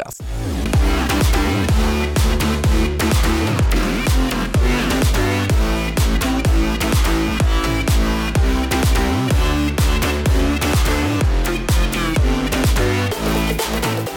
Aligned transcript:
подкаст. 0.00 0.22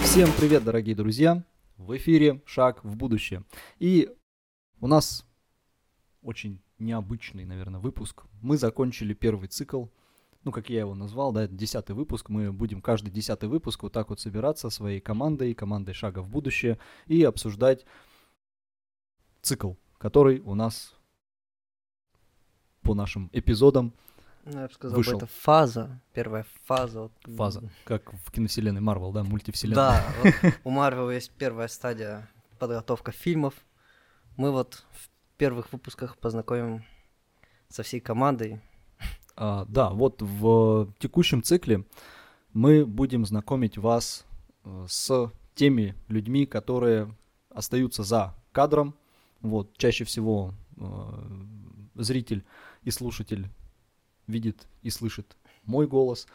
Всем 0.04 0.30
привет, 0.38 0.64
дорогие 0.64 0.96
друзья! 0.96 1.44
В 1.78 1.98
эфире 1.98 2.42
«Шаг 2.46 2.84
в 2.84 2.96
будущее». 2.96 3.44
И 3.80 4.10
у 4.80 4.88
нас 4.88 5.26
очень 6.22 6.62
необычный, 6.78 7.46
наверное, 7.46 7.80
выпуск. 7.80 8.24
Мы 8.42 8.58
закончили 8.58 9.14
первый 9.14 9.48
цикл, 9.48 9.86
ну, 10.44 10.52
как 10.52 10.70
я 10.70 10.82
его 10.82 10.94
назвал, 10.94 11.32
да, 11.32 11.44
это 11.44 11.54
десятый 11.54 11.96
выпуск. 11.96 12.30
Мы 12.30 12.52
будем 12.52 12.82
каждый 12.82 13.10
десятый 13.10 13.48
выпуск 13.48 13.84
вот 13.84 13.94
так 13.94 14.10
вот 14.10 14.20
собираться 14.20 14.70
своей 14.70 15.00
командой, 15.00 15.54
командой 15.54 15.94
«Шага 15.94 16.20
в 16.20 16.30
будущее» 16.30 16.80
и 17.08 17.24
обсуждать 17.24 17.86
цикл, 19.42 19.74
который 19.98 20.40
у 20.40 20.56
нас 20.56 20.96
по 22.82 22.94
нашим 22.94 23.30
эпизодам 23.32 23.94
Ну, 24.46 24.60
я 24.60 24.68
бы 24.68 24.74
сказал, 24.74 24.98
Вышел. 24.98 25.18
это 25.18 25.28
фаза, 25.28 26.02
первая 26.14 26.46
фаза. 26.66 27.10
фаза, 27.38 27.70
как 27.86 28.12
в 28.12 28.32
киновселенной 28.32 28.82
Марвел, 28.82 29.14
да, 29.14 29.24
мультивселенной. 29.24 29.76
Да, 29.76 30.06
у 30.66 30.70
Марвел 30.70 31.10
есть 31.10 31.32
первая 31.32 31.70
стадия 31.70 32.30
подготовка 32.60 33.14
фильмов. 33.14 33.54
Мы 34.36 34.52
вот 34.52 34.84
в 34.92 35.10
первых 35.38 35.72
выпусках 35.72 36.18
познакомим 36.18 36.84
со 37.70 37.84
всей 37.84 38.02
командой. 38.02 38.62
А, 39.36 39.66
да, 39.66 39.90
вот 39.90 40.22
в 40.22 40.94
текущем 41.00 41.42
цикле 41.42 41.86
мы 42.54 42.86
будем 42.86 43.26
знакомить 43.26 43.78
вас 43.78 44.26
э, 44.64 44.86
с 44.88 45.32
теми 45.56 45.96
людьми, 46.08 46.46
которые 46.46 47.14
остаются 47.50 48.04
за 48.04 48.36
кадром. 48.52 48.96
Вот, 49.42 49.76
чаще 49.78 50.04
всего 50.06 50.54
э, 50.78 50.84
зритель 51.96 52.44
и 52.84 52.92
слушатель 52.92 53.50
видит 54.28 54.68
и 54.82 54.90
слышит 54.90 55.36
мой 55.64 55.88
голос. 55.88 56.28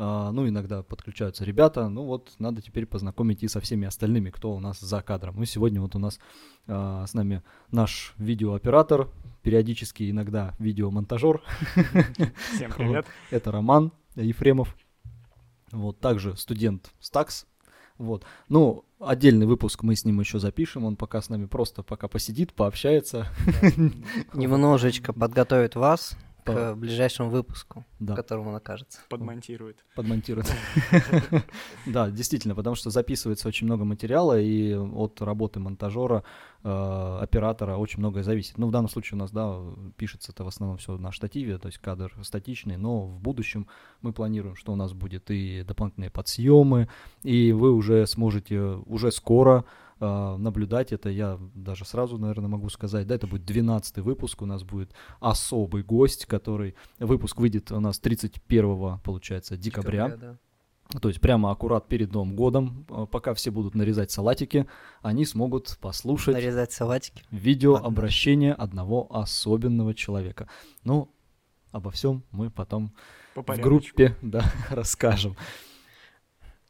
Ну, 0.00 0.48
иногда 0.48 0.82
подключаются 0.82 1.44
ребята. 1.44 1.88
Ну 1.90 2.04
вот, 2.04 2.32
надо 2.38 2.62
теперь 2.62 2.86
познакомить 2.86 3.42
и 3.42 3.48
со 3.48 3.60
всеми 3.60 3.86
остальными, 3.86 4.30
кто 4.30 4.52
у 4.54 4.58
нас 4.58 4.80
за 4.80 5.02
кадром. 5.02 5.36
Ну, 5.36 5.44
сегодня 5.44 5.82
вот 5.82 5.94
у 5.94 5.98
нас 5.98 6.18
а, 6.66 7.06
с 7.06 7.12
нами 7.12 7.42
наш 7.70 8.14
видеооператор, 8.16 9.10
периодически 9.42 10.10
иногда 10.10 10.54
видеомонтажер. 10.58 11.42
Всем 12.54 12.72
привет. 12.76 13.06
Это 13.30 13.52
Роман 13.52 13.92
Ефремов. 14.16 14.74
Вот, 15.70 16.00
также 16.00 16.34
студент 16.36 16.90
Стакс. 16.98 17.46
Вот. 17.98 18.24
Ну, 18.48 18.86
отдельный 18.98 19.44
выпуск 19.44 19.82
мы 19.82 19.94
с 19.94 20.06
ним 20.06 20.20
еще 20.20 20.38
запишем. 20.38 20.86
Он 20.86 20.96
пока 20.96 21.20
с 21.20 21.28
нами 21.28 21.44
просто 21.44 21.82
пока 21.82 22.08
посидит, 22.08 22.54
пообщается. 22.54 23.28
Немножечко 24.32 25.12
подготовит 25.12 25.74
вас 25.74 26.16
к 26.54 26.74
ближайшему 26.76 27.30
выпуску, 27.30 27.84
Да, 27.98 28.14
в 28.14 28.16
котором 28.16 28.48
он 28.48 28.54
окажется. 28.54 29.00
Подмонтирует. 29.08 29.84
подмонтирует. 29.94 30.52
Да, 31.86 32.10
действительно, 32.10 32.54
потому 32.54 32.76
что 32.76 32.90
записывается 32.90 33.48
очень 33.48 33.66
много 33.66 33.84
материала, 33.84 34.40
и 34.40 34.74
от 34.74 35.20
работы 35.22 35.60
монтажера, 35.60 36.24
э, 36.62 37.18
оператора 37.20 37.76
очень 37.76 38.00
многое 38.00 38.22
зависит. 38.22 38.58
Ну, 38.58 38.68
в 38.68 38.70
данном 38.70 38.88
случае 38.88 39.16
у 39.16 39.20
нас, 39.20 39.30
да, 39.30 39.58
пишется 39.96 40.32
это 40.32 40.44
в 40.44 40.48
основном 40.48 40.78
все 40.78 40.96
на 40.96 41.12
штативе, 41.12 41.58
то 41.58 41.68
есть 41.68 41.78
кадр 41.78 42.12
статичный, 42.22 42.76
но 42.76 43.06
в 43.06 43.20
будущем 43.20 43.66
мы 44.02 44.12
планируем, 44.12 44.56
что 44.56 44.72
у 44.72 44.76
нас 44.76 44.92
будет 44.92 45.30
и 45.30 45.62
дополнительные 45.62 46.10
подсъемы, 46.10 46.88
и 47.22 47.52
вы 47.52 47.72
уже 47.72 48.06
сможете 48.06 48.60
уже 48.86 49.10
скоро 49.10 49.64
э, 50.00 50.36
наблюдать 50.36 50.92
это. 50.92 51.08
Я 51.10 51.38
даже 51.54 51.84
сразу, 51.84 52.18
наверное, 52.18 52.48
могу 52.48 52.68
сказать, 52.70 53.06
да, 53.06 53.14
это 53.14 53.26
будет 53.26 53.44
12 53.44 53.98
выпуск, 53.98 54.42
у 54.42 54.46
нас 54.46 54.64
будет 54.64 54.92
особый 55.20 55.82
гость, 55.82 56.26
который 56.26 56.74
выпуск 56.98 57.38
выйдет 57.38 57.70
у 57.70 57.80
нас 57.80 57.98
31, 57.98 58.98
получается, 58.98 59.56
декабря. 59.56 60.16
да. 60.16 60.38
То 61.00 61.08
есть 61.08 61.20
прямо 61.20 61.52
аккурат 61.52 61.86
перед 61.86 62.12
Новым 62.12 62.34
годом, 62.34 62.84
э, 62.88 63.06
пока 63.10 63.32
все 63.34 63.50
будут 63.52 63.74
нарезать 63.74 64.10
салатики, 64.10 64.66
они 65.02 65.24
смогут 65.24 65.78
послушать 65.80 66.34
Нарезать 66.34 66.72
салатики. 66.72 67.22
видеообращение 67.30 68.52
одного 68.52 69.06
особенного 69.14 69.94
человека. 69.94 70.48
Ну, 70.82 71.08
обо 71.70 71.90
всем 71.92 72.24
мы 72.32 72.50
потом 72.50 72.92
По 73.34 73.42
в 73.42 73.60
группе 73.60 74.16
да, 74.20 74.44
расскажем. 74.70 75.36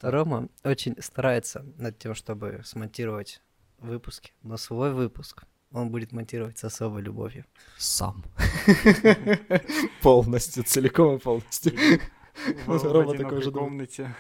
Рома 0.00 0.48
очень 0.64 0.96
старается 1.00 1.64
над 1.76 1.98
тем, 1.98 2.14
чтобы 2.14 2.62
смонтировать 2.64 3.42
выпуски, 3.78 4.32
но 4.42 4.56
свой 4.56 4.92
выпуск 4.92 5.44
он 5.72 5.90
будет 5.90 6.12
монтировать 6.12 6.58
с 6.58 6.64
особой 6.64 7.02
любовью. 7.02 7.44
Сам. 7.78 8.24
Полностью, 10.02 10.64
целиком 10.64 11.16
и 11.16 11.18
полностью. 11.18 11.72
Рома 12.66 13.14
такой 13.16 13.42
же 13.42 13.52
комнате. 13.52 14.14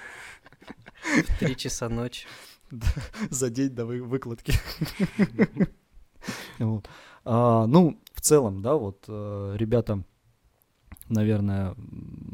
В 1.02 1.38
три 1.38 1.56
часа 1.56 1.88
ночи. 1.88 2.26
за 3.30 3.50
день 3.50 3.70
до 3.70 3.86
вы- 3.86 4.02
выкладки. 4.02 4.52
А, 7.24 7.66
Ну, 7.66 8.00
в 8.14 8.20
целом, 8.20 8.62
да, 8.62 8.74
вот 8.74 9.04
э, 9.08 9.54
ребята, 9.56 10.02
наверное, 11.10 11.74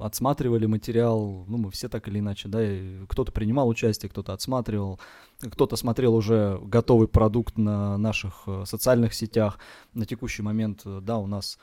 отсматривали 0.01 0.67
материал, 0.67 1.45
ну, 1.49 1.57
мы 1.57 1.71
все 1.71 1.89
так 1.89 2.07
или 2.09 2.19
иначе, 2.19 2.49
да, 2.49 2.61
кто-то 3.09 3.33
принимал 3.33 3.69
участие, 3.69 4.11
кто-то 4.11 4.33
отсматривал, 4.33 5.01
кто-то 5.41 5.77
смотрел 5.77 6.15
уже 6.15 6.59
готовый 6.63 7.09
продукт 7.09 7.59
на 7.59 7.97
наших 7.99 8.43
э, 8.47 8.65
социальных 8.67 9.15
сетях. 9.15 9.59
На 9.95 10.07
текущий 10.07 10.43
момент, 10.43 10.83
э, 10.85 11.01
да, 11.03 11.19
у 11.19 11.27
нас, 11.27 11.59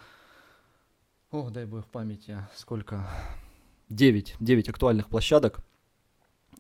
о, 1.32 1.50
дай 1.50 1.66
бог 1.66 1.86
памяти, 1.86 2.48
сколько, 2.56 3.08
9, 3.90 4.36
9 4.40 4.70
актуальных 4.70 5.08
площадок, 5.08 5.60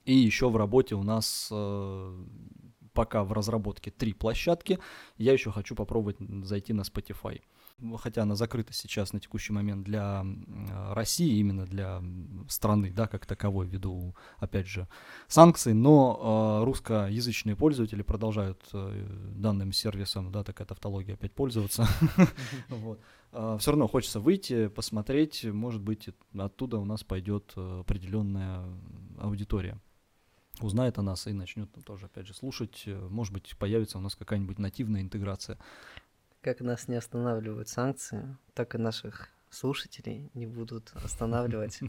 и 0.05 0.13
еще 0.13 0.49
в 0.49 0.57
работе 0.57 0.95
у 0.95 1.03
нас 1.03 1.49
э, 1.51 2.23
пока 2.93 3.23
в 3.23 3.33
разработке 3.33 3.91
три 3.91 4.13
площадки. 4.13 4.79
Я 5.17 5.33
еще 5.33 5.51
хочу 5.51 5.75
попробовать 5.75 6.17
зайти 6.43 6.73
на 6.73 6.81
Spotify. 6.81 7.41
Хотя 7.99 8.21
она 8.21 8.35
закрыта 8.35 8.71
сейчас 8.71 9.13
на 9.13 9.19
текущий 9.19 9.51
момент 9.51 9.83
для 9.83 10.23
э, 10.23 10.93
России, 10.93 11.37
именно 11.39 11.65
для 11.65 12.01
страны, 12.47 12.93
да, 12.95 13.07
как 13.07 13.25
таковой, 13.25 13.67
ввиду, 13.67 14.15
опять 14.37 14.67
же, 14.67 14.87
санкций, 15.27 15.73
но 15.73 16.61
э, 16.61 16.65
русскоязычные 16.65 17.55
пользователи 17.55 18.01
продолжают 18.01 18.63
э, 18.73 19.05
данным 19.35 19.73
сервисом, 19.73 20.31
да, 20.31 20.43
такая 20.43 20.67
тавтология 20.67 21.15
опять 21.15 21.33
пользоваться. 21.33 21.87
Вот. 22.69 22.99
Все 23.59 23.71
равно 23.71 23.87
хочется 23.87 24.19
выйти, 24.19 24.67
посмотреть, 24.67 25.43
может 25.43 25.81
быть, 25.81 26.09
оттуда 26.37 26.77
у 26.77 26.85
нас 26.85 27.03
пойдет 27.03 27.53
э, 27.55 27.79
определенная 27.81 28.63
аудитория 29.19 29.79
узнает 30.61 30.97
о 30.99 31.01
нас 31.01 31.27
и 31.27 31.33
начнет 31.33 31.69
тоже, 31.83 32.05
опять 32.05 32.27
же, 32.27 32.33
слушать. 32.33 32.83
Э, 32.85 33.07
Может 33.09 33.33
быть, 33.33 33.55
появится 33.57 33.97
у 33.97 34.01
нас 34.01 34.15
какая-нибудь 34.15 34.59
нативная 34.59 35.01
интеграция. 35.01 35.57
Как 36.43 36.59
нас 36.59 36.89
не 36.89 36.95
останавливают 36.95 37.69
санкции, 37.69 38.35
так 38.53 38.75
и 38.75 38.77
наших 38.77 39.29
слушателей 39.49 40.29
не 40.33 40.45
будут 40.45 40.91
останавливать. 40.93 41.79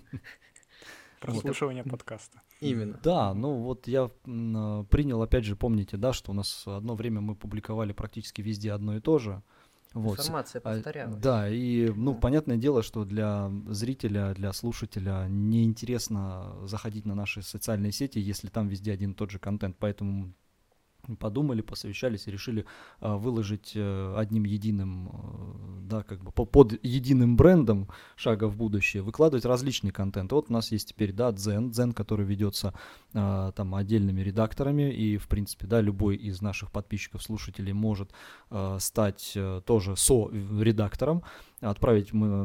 Прослушивание 1.20 1.82
подкаста. 1.82 2.40
Именно. 2.60 3.00
Да, 3.02 3.34
ну 3.34 3.54
вот 3.62 3.88
я 3.88 4.06
принял, 4.22 5.20
опять 5.22 5.44
же, 5.44 5.56
помните, 5.56 5.96
да, 5.96 6.12
что 6.12 6.30
у 6.30 6.34
нас 6.34 6.62
одно 6.68 6.94
время 6.94 7.20
мы 7.20 7.34
публиковали 7.34 7.92
практически 7.92 8.42
везде 8.42 8.70
одно 8.70 8.96
и 8.96 9.00
то 9.00 9.18
же. 9.18 9.42
Вот. 9.92 10.20
Информация 10.20 10.60
А, 10.60 10.74
повторялась. 10.74 11.16
Да, 11.16 11.48
и, 11.48 11.88
ну, 11.90 12.12
Да. 12.12 12.20
понятное 12.20 12.56
дело, 12.56 12.84
что 12.84 13.04
для 13.04 13.50
зрителя, 13.66 14.34
для 14.34 14.52
слушателя 14.52 15.26
неинтересно 15.28 16.54
заходить 16.66 17.06
на 17.06 17.16
наши 17.16 17.42
социальные 17.42 17.90
сети, 17.90 18.20
если 18.20 18.48
там 18.48 18.68
везде 18.68 18.92
один 18.92 19.12
и 19.12 19.14
тот 19.14 19.32
же 19.32 19.40
контент. 19.40 19.76
Поэтому 19.80 20.32
подумали, 21.18 21.60
посовещались 21.60 22.26
и 22.26 22.30
решили 22.30 22.64
а, 23.00 23.16
выложить 23.16 23.72
э, 23.74 24.14
одним 24.16 24.44
единым, 24.44 25.08
э, 25.08 25.80
да, 25.88 26.02
как 26.02 26.22
бы 26.22 26.32
по- 26.32 26.44
под 26.44 26.84
единым 26.84 27.36
брендом 27.36 27.88
шага 28.16 28.48
в 28.48 28.56
будущее, 28.56 29.02
выкладывать 29.02 29.44
различный 29.44 29.90
контент. 29.90 30.32
Вот 30.32 30.46
у 30.48 30.52
нас 30.52 30.72
есть 30.72 30.88
теперь, 30.88 31.12
да, 31.12 31.32
Дзен, 31.32 31.70
Дзен, 31.70 31.92
который 31.92 32.26
ведется 32.26 32.74
а, 33.14 33.52
там 33.52 33.74
отдельными 33.74 34.20
редакторами, 34.20 34.92
и, 34.92 35.16
в 35.16 35.28
принципе, 35.28 35.66
да, 35.66 35.80
любой 35.80 36.16
из 36.16 36.40
наших 36.40 36.70
подписчиков, 36.72 37.22
слушателей 37.22 37.72
может 37.72 38.10
а, 38.50 38.78
стать 38.78 39.32
э, 39.34 39.60
тоже 39.64 39.96
со-редактором, 39.96 41.22
отправить 41.70 42.12
мы 42.12 42.44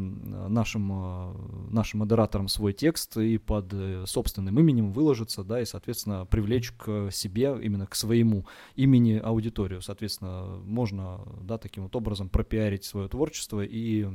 нашим, 0.50 0.92
э, 0.92 1.34
нашим 1.72 2.00
модераторам 2.02 2.48
свой 2.48 2.74
текст 2.74 3.18
и 3.18 3.38
под 3.38 3.74
э, 3.74 4.06
собственным 4.06 4.60
именем 4.60 4.92
выложиться, 4.92 5.44
да, 5.44 5.62
и, 5.62 5.66
соответственно, 5.66 6.26
привлечь 6.26 6.72
к 6.72 7.12
себе, 7.12 7.58
именно 7.62 7.88
к 7.88 7.96
своему 7.96 8.46
имени 8.76 9.20
аудиторию. 9.24 9.82
Соответственно, 9.82 10.60
можно, 10.64 11.20
да, 11.42 11.58
таким 11.58 11.84
вот 11.84 11.96
образом 11.96 12.30
пропиарить 12.30 12.84
свое 12.86 13.08
творчество 13.08 13.62
и 13.62 14.08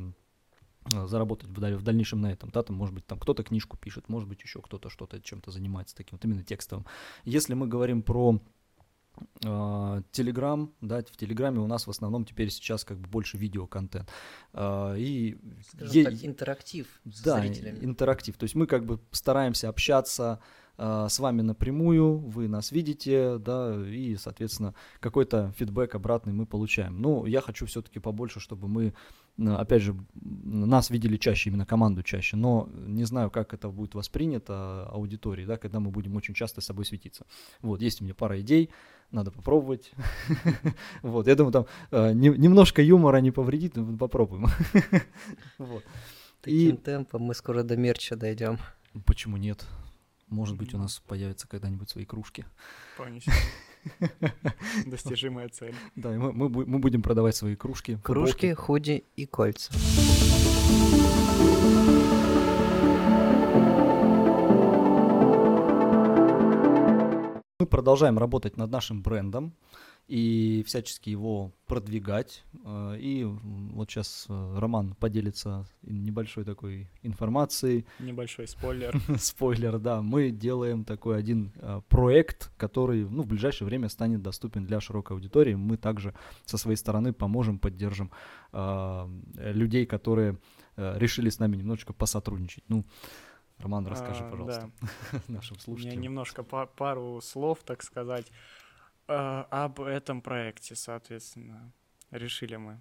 заработать 1.07 1.49
в 1.49 1.83
дальнейшем 1.83 2.21
на 2.21 2.33
этом, 2.33 2.51
да, 2.51 2.63
там, 2.63 2.77
может 2.77 2.95
быть, 2.95 3.07
там 3.07 3.19
кто-то 3.19 3.43
книжку 3.43 3.77
пишет, 3.79 4.09
может 4.09 4.29
быть, 4.29 4.43
еще 4.43 4.61
кто-то 4.61 4.91
что-то 4.91 5.21
чем-то 5.21 5.51
занимается 5.51 5.97
таким 5.97 6.19
вот 6.19 6.25
именно 6.25 6.43
текстовым. 6.43 6.85
Если 7.25 7.55
мы 7.55 7.67
говорим 7.67 8.03
про 8.03 8.39
Телеграм, 10.13 10.73
да, 10.81 11.01
в 11.01 11.17
Телеграме 11.17 11.61
у 11.61 11.67
нас 11.67 11.87
в 11.87 11.91
основном 11.91 12.25
теперь 12.25 12.51
сейчас 12.51 12.85
как 12.85 12.99
бы 12.99 13.09
больше 13.09 13.37
видеоконтент. 13.37 14.09
А, 14.53 14.95
и 14.95 15.37
Скажем 15.69 15.93
е- 15.95 16.05
так, 16.05 16.15
интерактив 16.25 17.01
с 17.05 17.23
да, 17.23 17.41
зрителями. 17.41 17.85
интерактив. 17.85 18.37
То 18.37 18.45
есть 18.45 18.55
мы 18.55 18.67
как 18.67 18.85
бы 18.85 19.01
стараемся 19.11 19.69
общаться 19.69 20.41
а, 20.77 21.09
с 21.09 21.19
вами 21.21 21.43
напрямую, 21.43 22.19
вы 22.19 22.49
нас 22.49 22.73
видите, 22.73 23.39
да, 23.39 23.75
и, 23.87 24.17
соответственно, 24.17 24.75
какой-то 25.01 25.53
фидбэк 25.57 25.95
обратный 25.95 26.33
мы 26.33 26.47
получаем. 26.47 27.01
Ну, 27.01 27.27
я 27.27 27.41
хочу 27.41 27.67
все-таки 27.67 28.01
побольше, 28.01 28.41
чтобы 28.41 28.67
мы, 28.67 28.93
опять 29.39 29.83
же, 29.83 29.95
нас 30.15 30.91
видели 30.91 31.17
чаще, 31.17 31.51
именно 31.51 31.65
команду 31.65 32.03
чаще, 32.03 32.37
но 32.37 32.69
не 32.75 33.05
знаю, 33.05 33.31
как 33.31 33.55
это 33.55 33.69
будет 33.69 33.95
воспринято 33.95 34.89
аудиторией, 34.91 35.47
да, 35.47 35.57
когда 35.59 35.79
мы 35.79 35.91
будем 35.91 36.17
очень 36.17 36.35
часто 36.35 36.61
с 36.61 36.67
собой 36.67 36.85
светиться. 36.85 37.25
Вот, 37.63 37.81
есть 37.81 38.01
у 38.01 38.05
меня 38.05 38.15
пара 38.15 38.41
идей, 38.41 38.71
надо 39.11 39.31
попробовать. 39.31 39.93
Вот, 41.03 41.29
я 41.29 41.37
думаю, 41.37 41.53
там 41.53 41.67
а, 41.91 42.13
немножко 42.13 42.83
юмора 42.83 43.19
не 43.19 43.31
повредит, 43.31 43.75
попробуем. 43.99 44.47
Таким 46.43 46.77
темпом 46.79 47.23
мы 47.23 47.35
скоро 47.35 47.63
до 47.63 47.77
мерча 47.77 48.17
дойдем. 48.17 48.59
Почему 49.07 49.37
нет? 49.37 49.65
Может 50.29 50.57
быть, 50.57 50.75
у 50.75 50.79
нас 50.79 51.01
появятся 51.07 51.49
когда-нибудь 51.49 51.91
свои 51.91 52.05
кружки. 52.05 52.45
Вполне 52.95 53.21
Достижимая 54.87 55.49
цель. 55.49 55.75
Да, 55.95 56.11
мы, 56.11 56.33
мы, 56.33 56.49
мы 56.49 56.79
будем 56.79 57.03
продавать 57.03 57.37
свои 57.37 57.57
кружки. 57.57 57.99
Кружки, 58.03 58.55
футболки. 58.55 58.55
худи 58.55 59.05
и 59.17 59.27
кольца. 59.27 59.73
Мы 67.61 67.67
продолжаем 67.67 68.19
работать 68.19 68.57
над 68.57 68.71
нашим 68.71 69.03
брендом 69.03 69.55
и 70.07 70.63
всячески 70.67 71.09
его 71.09 71.53
продвигать. 71.67 72.45
Э, 72.65 72.97
и 72.99 73.25
вот 73.25 73.91
сейчас 73.91 74.27
э, 74.29 74.59
Роман 74.59 74.95
поделится 74.95 75.67
небольшой 75.83 76.45
такой 76.45 76.91
информацией. 77.03 77.87
Небольшой 77.99 78.47
спойлер. 78.47 78.95
спойлер, 79.19 79.79
да. 79.79 80.03
Мы 80.03 80.31
делаем 80.31 80.85
такой 80.85 81.19
один 81.19 81.53
э, 81.57 81.81
проект, 81.89 82.53
который 82.59 83.05
ну, 83.05 83.23
в 83.23 83.27
ближайшее 83.27 83.67
время 83.67 83.89
станет 83.89 84.23
доступен 84.23 84.67
для 84.67 84.81
широкой 84.81 85.17
аудитории. 85.17 85.55
Мы 85.55 85.79
также 85.79 86.15
со 86.45 86.59
своей 86.59 86.77
стороны 86.77 87.13
поможем, 87.13 87.59
поддержим 87.59 88.11
людей, 89.37 89.85
которые 89.85 90.39
решили 90.77 91.29
с 91.29 91.41
нами 91.41 91.57
немножечко 91.57 91.93
посотрудничать. 91.93 92.63
Ну, 92.69 92.85
Роман, 93.59 93.87
расскажи, 93.87 94.23
а, 94.23 94.31
пожалуйста, 94.31 94.71
да. 94.81 95.21
нашим 95.29 95.59
слушателям. 95.59 95.97
Меня 95.97 96.03
немножко 96.09 96.43
пару 96.43 97.21
слов, 97.21 97.61
так 97.65 97.83
сказать. 97.83 98.31
Uh, 99.07 99.47
об 99.51 99.83
этом 99.83 100.23
проекте, 100.23 100.75
соответственно, 100.75 101.73
решили 102.11 102.57
мы. 102.57 102.81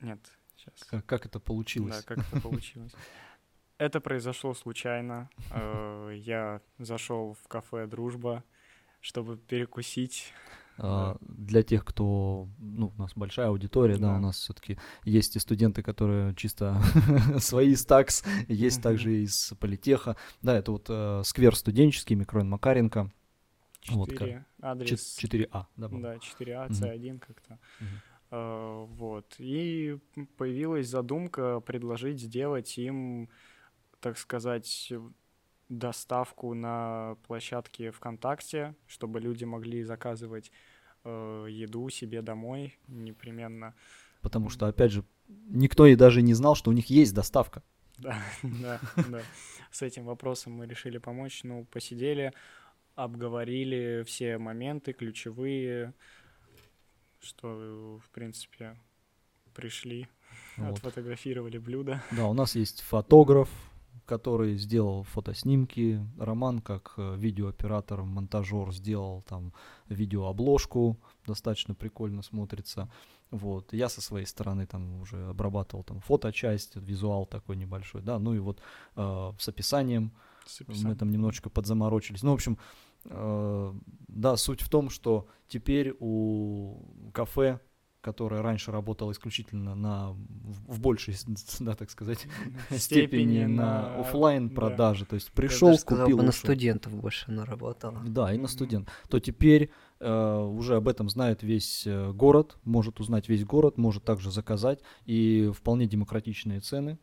Нет, 0.00 0.20
сейчас. 0.56 0.84
Как, 0.84 1.06
как 1.06 1.26
это 1.26 1.40
получилось? 1.40 1.96
Да, 1.96 2.02
как 2.02 2.18
это 2.18 2.40
получилось. 2.40 2.92
Это 3.78 4.00
произошло 4.00 4.54
случайно. 4.54 5.30
Uh, 5.50 6.12
я 6.16 6.60
зашел 6.78 7.34
в 7.34 7.46
кафе 7.46 7.86
Дружба, 7.86 8.42
чтобы 9.00 9.36
перекусить. 9.36 10.32
Uh, 10.78 11.16
для 11.20 11.62
тех, 11.62 11.84
кто, 11.84 12.48
ну, 12.58 12.92
у 12.96 13.00
нас 13.00 13.12
большая 13.14 13.48
аудитория, 13.48 13.94
да, 13.94 14.08
да 14.08 14.16
у 14.16 14.20
нас 14.20 14.38
все-таки 14.38 14.78
есть 15.04 15.36
и 15.36 15.38
студенты, 15.38 15.82
которые 15.82 16.34
чисто 16.34 16.82
свои 17.38 17.70
из 17.70 17.84
ТАКС, 17.84 18.24
есть 18.48 18.82
также 18.82 19.22
из 19.22 19.54
политеха. 19.60 20.16
Да, 20.42 20.56
это 20.58 20.72
вот 20.72 20.90
uh, 20.90 21.22
сквер 21.24 21.54
студенческий, 21.56 22.16
микрорайон 22.16 22.50
Макаренко. 22.50 23.12
4, 23.88 24.46
вот, 24.58 24.64
адрес... 24.64 25.18
4А, 25.18 25.64
да? 25.76 25.88
Да, 25.88 26.16
4А, 26.16 26.68
C1 26.70 27.10
угу. 27.10 27.20
как-то. 27.26 27.58
Угу. 27.80 27.88
Uh, 28.30 28.84
вот. 28.86 29.36
И 29.38 29.98
появилась 30.36 30.88
задумка 30.88 31.60
предложить 31.60 32.20
сделать 32.20 32.76
им, 32.76 33.30
так 34.00 34.18
сказать, 34.18 34.92
доставку 35.68 36.54
на 36.54 37.16
площадке 37.26 37.90
ВКонтакте, 37.90 38.74
чтобы 38.86 39.20
люди 39.20 39.44
могли 39.44 39.82
заказывать 39.82 40.50
э, 41.04 41.46
еду 41.48 41.88
себе 41.90 42.22
домой 42.22 42.78
непременно. 42.86 43.74
Потому 44.22 44.48
что, 44.50 44.66
опять 44.66 44.92
же, 44.92 45.04
никто 45.28 45.86
и 45.86 45.94
даже 45.94 46.22
не 46.22 46.34
знал, 46.34 46.54
что 46.54 46.70
у 46.70 46.72
них 46.72 46.90
есть 46.90 47.14
доставка. 47.14 47.62
Да, 47.98 48.16
да, 48.42 48.80
да. 49.08 49.22
С 49.70 49.82
этим 49.82 50.04
вопросом 50.04 50.54
мы 50.54 50.66
решили 50.66 50.98
помочь. 50.98 51.40
Ну, 51.44 51.66
посидели, 51.70 52.32
обговорили 52.98 54.02
все 54.04 54.38
моменты 54.38 54.92
ключевые, 54.92 55.94
что, 57.20 58.00
в 58.04 58.10
принципе, 58.10 58.76
пришли, 59.54 60.08
вот. 60.56 60.72
отфотографировали 60.72 61.58
блюдо. 61.58 62.02
Да, 62.10 62.26
у 62.26 62.32
нас 62.32 62.56
есть 62.56 62.80
фотограф, 62.80 63.48
который 64.04 64.56
сделал 64.56 65.04
фотоснимки. 65.04 66.04
Роман, 66.18 66.60
как 66.60 66.94
э, 66.96 67.14
видеооператор, 67.16 68.02
монтажер, 68.02 68.72
сделал 68.72 69.22
там 69.22 69.52
видеообложку, 69.88 70.98
достаточно 71.24 71.74
прикольно 71.74 72.22
смотрится. 72.22 72.90
Вот. 73.30 73.72
Я 73.72 73.88
со 73.88 74.00
своей 74.00 74.26
стороны 74.26 74.66
там 74.66 75.02
уже 75.02 75.28
обрабатывал 75.28 75.84
там 75.84 76.00
фоточасть, 76.00 76.74
визуал 76.74 77.26
такой 77.26 77.56
небольшой, 77.56 78.02
да, 78.02 78.18
ну 78.18 78.34
и 78.34 78.40
вот 78.40 78.60
э, 78.96 79.32
с 79.38 79.48
описанием. 79.48 80.12
С 80.46 80.62
описанием. 80.62 80.88
Мы 80.88 80.96
там 80.96 81.12
немножечко 81.12 81.48
подзаморочились. 81.48 82.22
Ну, 82.22 82.32
в 82.32 82.34
общем, 82.34 82.58
да, 83.08 84.36
суть 84.36 84.60
в 84.60 84.68
том, 84.68 84.90
что 84.90 85.26
теперь 85.48 85.94
у 86.00 87.10
кафе, 87.12 87.60
которое 88.00 88.42
раньше 88.42 88.70
работало 88.70 89.12
исключительно 89.12 89.74
на 89.74 90.12
в 90.12 90.80
большей, 90.80 91.14
да, 91.60 91.74
так 91.74 91.90
сказать, 91.90 92.26
степени, 92.70 92.78
степени 92.78 93.44
на 93.44 94.00
офлайн 94.00 94.50
продажи, 94.50 95.04
да. 95.04 95.10
то 95.10 95.14
есть 95.14 95.32
пришел, 95.32 95.76
сказал, 95.76 96.04
купил, 96.04 96.18
бы 96.18 96.22
на 96.24 96.32
студентов 96.32 96.94
больше 96.94 97.26
она 97.28 97.44
работала. 97.44 98.00
Да, 98.06 98.32
и 98.32 98.38
на 98.38 98.48
студент. 98.48 98.88
То 99.08 99.20
теперь 99.20 99.70
э, 100.00 100.38
уже 100.38 100.76
об 100.76 100.88
этом 100.88 101.08
знает 101.08 101.42
весь 101.42 101.86
э, 101.86 102.12
город, 102.12 102.56
может 102.64 103.00
узнать 103.00 103.28
весь 103.28 103.44
город, 103.44 103.78
может 103.78 104.04
также 104.04 104.30
заказать 104.30 104.80
и 105.04 105.50
вполне 105.54 105.86
демократичные 105.86 106.60
цены 106.60 106.98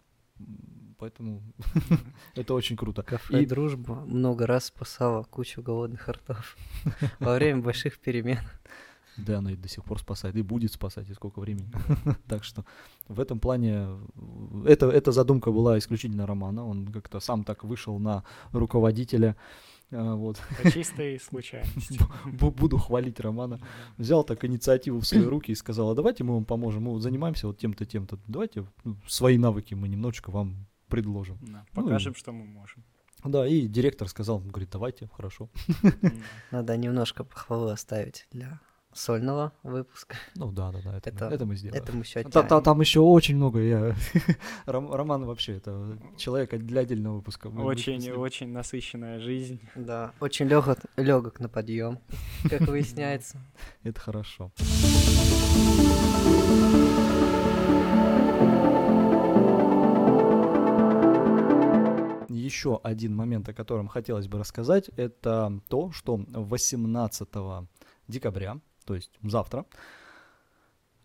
поэтому 0.97 1.41
это 2.35 2.53
очень 2.53 2.77
круто. 2.77 3.03
Кафе 3.03 3.43
и... 3.43 3.45
«Дружба» 3.45 3.95
много 4.05 4.47
раз 4.47 4.65
спасала 4.65 5.23
кучу 5.23 5.61
голодных 5.61 6.07
ртов 6.07 6.57
во 7.19 7.35
время 7.35 7.61
больших 7.61 7.99
перемен. 7.99 8.39
Да, 9.17 9.37
оно 9.37 9.49
и 9.51 9.55
до 9.55 9.69
сих 9.69 9.83
пор 9.83 9.99
спасает, 9.99 10.35
и 10.35 10.41
будет 10.41 10.73
спасать, 10.73 11.09
и 11.09 11.13
сколько 11.13 11.39
времени. 11.39 11.71
так 12.27 12.43
что 12.43 12.65
в 13.07 13.19
этом 13.19 13.39
плане 13.39 13.87
это, 14.65 14.89
эта 14.89 15.11
задумка 15.11 15.51
была 15.51 15.77
исключительно 15.77 16.27
Романа. 16.27 16.65
Он 16.65 16.87
как-то 16.87 17.19
сам 17.19 17.43
так 17.43 17.63
вышел 17.63 17.97
на 17.97 18.23
руководителя. 18.51 19.35
А, 19.91 20.15
вот. 20.15 20.41
По 20.61 20.69
чистой 20.69 21.19
случайности. 21.19 21.99
Буду 22.25 22.77
хвалить 22.77 23.19
Романа. 23.19 23.59
Взял 23.97 24.23
так 24.23 24.43
инициативу 24.43 24.99
в 24.99 25.07
свои 25.07 25.23
руки 25.23 25.51
и 25.51 25.55
сказал, 25.55 25.91
а 25.91 25.95
давайте 25.95 26.23
мы 26.23 26.33
вам 26.33 26.45
поможем, 26.45 26.83
мы 26.83 26.91
вот 26.91 27.01
занимаемся 27.01 27.47
вот 27.47 27.57
тем-то, 27.57 27.85
тем-то. 27.85 28.19
Давайте 28.27 28.65
ну, 28.83 28.97
свои 29.07 29.37
навыки 29.37 29.75
мы 29.75 29.87
немножечко 29.87 30.31
вам 30.31 30.67
предложим. 30.87 31.37
Да, 31.41 31.65
ну 31.73 31.83
покажем, 31.83 32.13
ну, 32.13 32.19
что 32.19 32.31
мы 32.31 32.45
можем. 32.45 32.83
Да, 33.23 33.47
и 33.47 33.67
директор 33.67 34.07
сказал, 34.07 34.39
говорит, 34.39 34.69
давайте, 34.71 35.09
хорошо. 35.15 35.49
Надо 36.51 36.77
немножко 36.77 37.23
похвалы 37.23 37.71
оставить 37.71 38.27
для 38.31 38.59
сольного 38.95 39.51
выпуска. 39.63 40.15
Ну 40.35 40.51
да, 40.51 40.71
да, 40.71 40.79
да, 40.83 40.97
это, 40.97 41.09
это, 41.09 41.25
мы, 41.25 41.35
это 41.35 41.45
мы 41.45 41.55
сделаем. 41.55 41.83
Это 41.83 41.93
мы 41.93 42.01
еще 42.01 42.23
та, 42.23 42.43
та, 42.43 42.61
Там 42.61 42.79
еще 42.81 43.01
очень 43.01 43.35
много. 43.35 43.59
Я... 43.59 43.95
Роман 44.65 45.25
вообще 45.25 45.57
это 45.57 45.99
человек 46.17 46.55
для 46.57 46.81
отдельного 46.81 47.17
выпуска. 47.17 47.47
очень, 47.47 48.11
очень 48.11 48.51
насыщенная 48.51 49.19
жизнь. 49.19 49.59
Да, 49.75 50.13
очень 50.19 50.47
легок, 50.47 50.79
легок 50.95 51.39
на 51.39 51.49
подъем, 51.49 51.99
как 52.49 52.61
выясняется. 52.67 53.41
Это 53.83 53.99
хорошо. 53.99 54.51
Еще 62.55 62.79
один 62.83 63.13
момент, 63.15 63.49
о 63.49 63.53
котором 63.53 63.87
хотелось 63.87 64.27
бы 64.27 64.39
рассказать, 64.39 64.89
это 64.95 65.59
то, 65.67 65.91
что 65.91 66.15
18 66.17 67.29
декабря, 68.07 68.59
то 68.85 68.95
есть 68.95 69.11
завтра, 69.21 69.65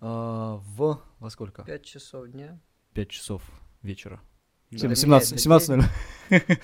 э, 0.01 0.07
в 0.07 1.01
во 1.19 1.31
сколько? 1.31 1.65
5 1.65 1.85
часов 1.85 2.29
дня. 2.29 2.61
5 2.95 3.09
часов 3.09 3.43
вечера. 3.83 4.21
Да. 4.71 4.95
17, 4.95 5.41
17 5.41 5.81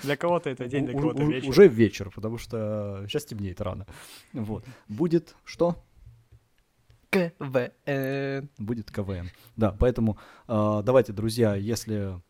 Для 0.03 0.15
кого-то 0.15 0.49
это 0.49 0.65
день, 0.67 0.85
для 0.85 0.93
кого-то 0.93 1.23
вечер. 1.23 1.49
Уже 1.49 1.67
вечер, 1.67 2.09
потому 2.15 2.37
что 2.37 3.03
сейчас 3.07 3.25
темнеет 3.25 3.59
рано. 3.59 3.85
Вот. 4.31 4.63
Будет 4.87 5.35
что? 5.43 5.83
КВН. 7.09 8.49
Будет 8.57 8.91
КВН. 8.91 9.29
Да, 9.57 9.75
поэтому 9.77 10.17
э, 10.47 10.81
давайте, 10.85 11.11
друзья, 11.11 11.55
если 11.55 12.21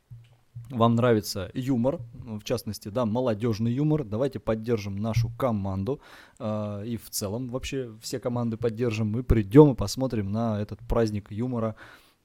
вам 0.69 0.95
нравится 0.95 1.49
юмор, 1.53 1.99
в 2.13 2.43
частности, 2.43 2.89
да, 2.89 3.05
молодежный 3.05 3.71
юмор, 3.71 4.03
давайте 4.03 4.39
поддержим 4.39 4.97
нашу 4.97 5.29
команду 5.37 6.01
э, 6.39 6.83
и 6.85 6.97
в 6.97 7.09
целом 7.09 7.49
вообще 7.49 7.93
все 8.01 8.19
команды 8.19 8.57
поддержим. 8.57 9.11
Мы 9.11 9.23
придем 9.23 9.71
и 9.71 9.75
посмотрим 9.75 10.31
на 10.31 10.61
этот 10.61 10.79
праздник 10.79 11.31
юмора. 11.31 11.75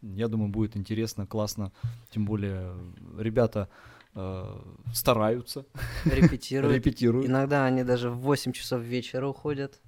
Я 0.01 0.29
думаю, 0.29 0.51
будет 0.51 0.77
интересно, 0.77 1.27
классно. 1.27 1.73
Тем 2.11 2.25
более 2.25 2.75
ребята 3.17 3.69
э, 4.15 4.61
стараются, 4.93 5.65
Репетируют. 6.05 6.75
репетируют. 6.77 7.27
Иногда 7.27 7.65
они 7.65 7.85
даже 7.85 8.11
в 8.11 8.19
8 8.19 8.53
часов 8.53 8.83
вечера 8.83 9.29
уходят. 9.29 9.81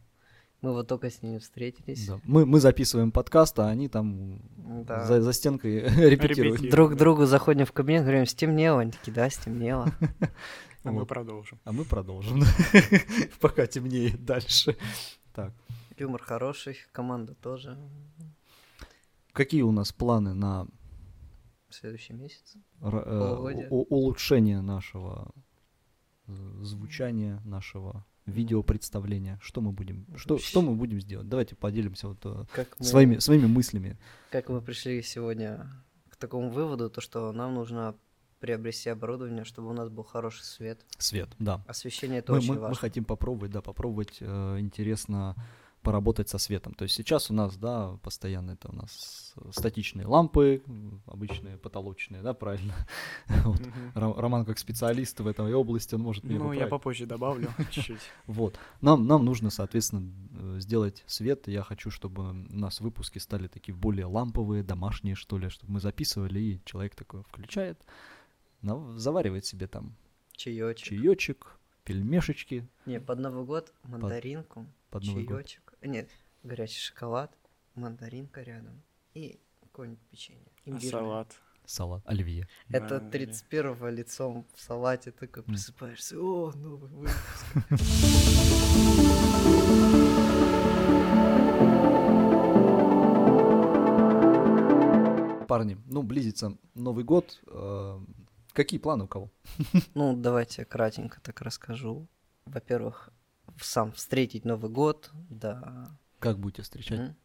Мы 0.64 0.72
вот 0.72 0.88
только 0.88 1.10
с 1.10 1.20
ними 1.20 1.36
встретились. 1.36 2.06
Да. 2.08 2.20
Мы, 2.24 2.46
мы 2.46 2.58
записываем 2.58 3.12
подкаст, 3.12 3.58
а 3.58 3.68
они 3.68 3.88
там 3.88 4.40
Да. 4.86 5.04
за, 5.04 5.20
за 5.20 5.32
стенкой 5.34 5.80
репетируют. 5.82 6.10
Репетируют. 6.10 6.70
Друг 6.70 6.92
к 6.92 6.96
другу 6.96 7.26
заходим 7.26 7.66
в 7.66 7.72
кабинет, 7.72 8.02
говорим, 8.02 8.24
стемнело. 8.24 8.80
Они 8.80 8.90
такие, 8.92 9.12
да, 9.12 9.28
стемнело. 9.28 9.92
А 10.84 10.90
мы 10.92 11.06
продолжим. 11.06 11.58
А 11.64 11.72
мы 11.72 11.84
продолжим, 11.84 12.42
пока 13.40 13.66
темнеет 13.66 14.22
дальше. 14.24 14.76
Так, 15.34 15.52
Юмор 15.98 16.22
хороший, 16.22 16.76
команда 16.92 17.34
тоже. 17.34 17.78
какие 19.32 19.62
у 19.62 19.72
нас 19.72 19.92
планы 19.92 20.34
на 20.34 20.66
месяце. 22.10 22.58
р- 22.82 23.02
э, 23.06 23.68
улучшение 23.70 24.60
нашего 24.60 25.30
э, 26.26 26.32
звучания, 26.62 27.40
нашего 27.46 28.04
видеопредставления? 28.26 29.38
Что 29.42 29.60
мы 29.60 29.72
будем, 29.72 30.06
что, 30.16 30.38
что 30.38 30.62
мы 30.62 30.74
будем 30.74 31.00
сделать? 31.00 31.28
Давайте 31.28 31.54
поделимся 31.54 32.08
вот 32.08 32.18
э, 32.24 32.44
Как 32.52 32.68
мы, 32.78 32.84
своими, 32.84 33.18
своими 33.18 33.46
мыслями. 33.46 33.96
как 34.30 34.48
мы 34.48 34.60
пришли 34.60 35.02
сегодня 35.02 35.66
к 36.10 36.16
такому 36.16 36.50
выводу, 36.50 36.90
то 36.90 37.00
что 37.00 37.32
нам 37.32 37.54
нужно 37.54 37.94
приобрести 38.40 38.90
оборудование, 38.90 39.44
чтобы 39.44 39.70
у 39.70 39.72
нас 39.72 39.88
был 39.88 40.02
хороший 40.04 40.42
свет. 40.44 40.84
Свет, 40.98 41.30
да. 41.38 41.64
Освещение 41.66 42.18
это 42.18 42.32
Мы, 42.32 42.38
очень 42.38 42.48
мы- 42.50 42.54
мы 42.56 42.60
важно. 42.62 42.76
хотим 42.76 43.04
попробовать, 43.04 43.52
да, 43.52 43.62
попробовать 43.62 44.18
э, 44.20 44.58
интересно 44.60 45.34
поработать 45.84 46.28
со 46.28 46.38
светом. 46.38 46.74
То 46.74 46.82
есть 46.84 46.96
сейчас 46.96 47.30
у 47.30 47.34
нас, 47.34 47.56
да, 47.56 47.96
постоянно 48.02 48.52
это 48.52 48.68
у 48.70 48.74
нас 48.74 49.34
статичные 49.52 50.06
лампы, 50.06 50.62
обычные 51.06 51.56
потолочные, 51.58 52.22
да, 52.22 52.34
правильно? 52.34 52.74
Вот. 53.44 53.60
Ро- 53.94 54.20
Роман 54.20 54.44
как 54.44 54.58
специалист 54.58 55.20
в 55.20 55.26
этой 55.26 55.52
области, 55.54 55.94
он 55.94 56.00
может 56.00 56.24
меня 56.24 56.38
Ну, 56.38 56.52
я 56.52 56.66
попозже 56.66 57.06
добавлю 57.06 57.48
чуть-чуть. 57.70 58.00
Вот. 58.26 58.58
Нам, 58.80 59.06
нам 59.06 59.24
нужно, 59.24 59.50
соответственно, 59.50 60.10
э, 60.56 60.60
сделать 60.60 61.04
свет. 61.06 61.46
Я 61.48 61.62
хочу, 61.62 61.90
чтобы 61.90 62.30
у 62.30 62.32
нас 62.32 62.80
выпуски 62.80 63.18
стали 63.18 63.46
такие 63.48 63.74
более 63.74 64.06
ламповые, 64.06 64.62
домашние, 64.62 65.14
что 65.14 65.38
ли, 65.38 65.48
чтобы 65.50 65.74
мы 65.74 65.80
записывали, 65.80 66.40
и 66.40 66.60
человек 66.64 66.94
такой 66.94 67.22
включает, 67.24 67.78
заваривает 68.96 69.44
себе 69.46 69.66
там 69.66 69.94
Чаечек. 70.32 70.78
чаечек, 70.84 71.58
пельмешечки 71.84 72.66
Не, 72.86 73.00
под 73.00 73.18
Новый 73.18 73.44
год 73.44 73.72
мандаринку, 73.84 74.66
под 74.90 75.04
год. 75.04 75.14
чаечек. 75.46 75.63
Нет, 75.84 76.08
горячий 76.42 76.80
шоколад, 76.80 77.30
мандаринка 77.74 78.42
рядом 78.42 78.82
и 79.12 79.38
какое-нибудь 79.60 80.02
печенье. 80.10 80.50
А 80.66 80.70
имбирное. 80.70 80.90
салат. 80.90 81.40
салат, 81.66 82.02
оливье. 82.06 82.48
Это 82.68 83.00
Да, 83.00 83.18
31-го 83.18 83.88
лицом 83.88 84.46
в 84.54 84.60
салате 84.60 85.12
такой 85.12 85.42
просыпаешься. 85.42 86.18
О, 86.18 86.52
новый 86.52 86.88
выпуск. 86.90 87.44
Парни, 95.46 95.76
ну, 95.86 96.02
близится 96.02 96.56
Новый 96.74 97.04
год. 97.04 97.40
э, 97.46 98.00
Какие 98.52 98.80
планы 98.80 99.04
у 99.04 99.08
кого? 99.08 99.30
Ну, 99.94 100.16
давайте 100.16 100.64
кратенько 100.64 101.20
так 101.20 101.40
расскажу. 101.42 102.08
Во-первых, 102.46 103.10
сам 103.60 103.92
встретить 103.92 104.44
Новый 104.44 104.70
год, 104.70 105.10
да. 105.30 105.96
Как 106.18 106.38
будете 106.38 106.62
встречать? 106.62 107.00
М. 107.00 107.16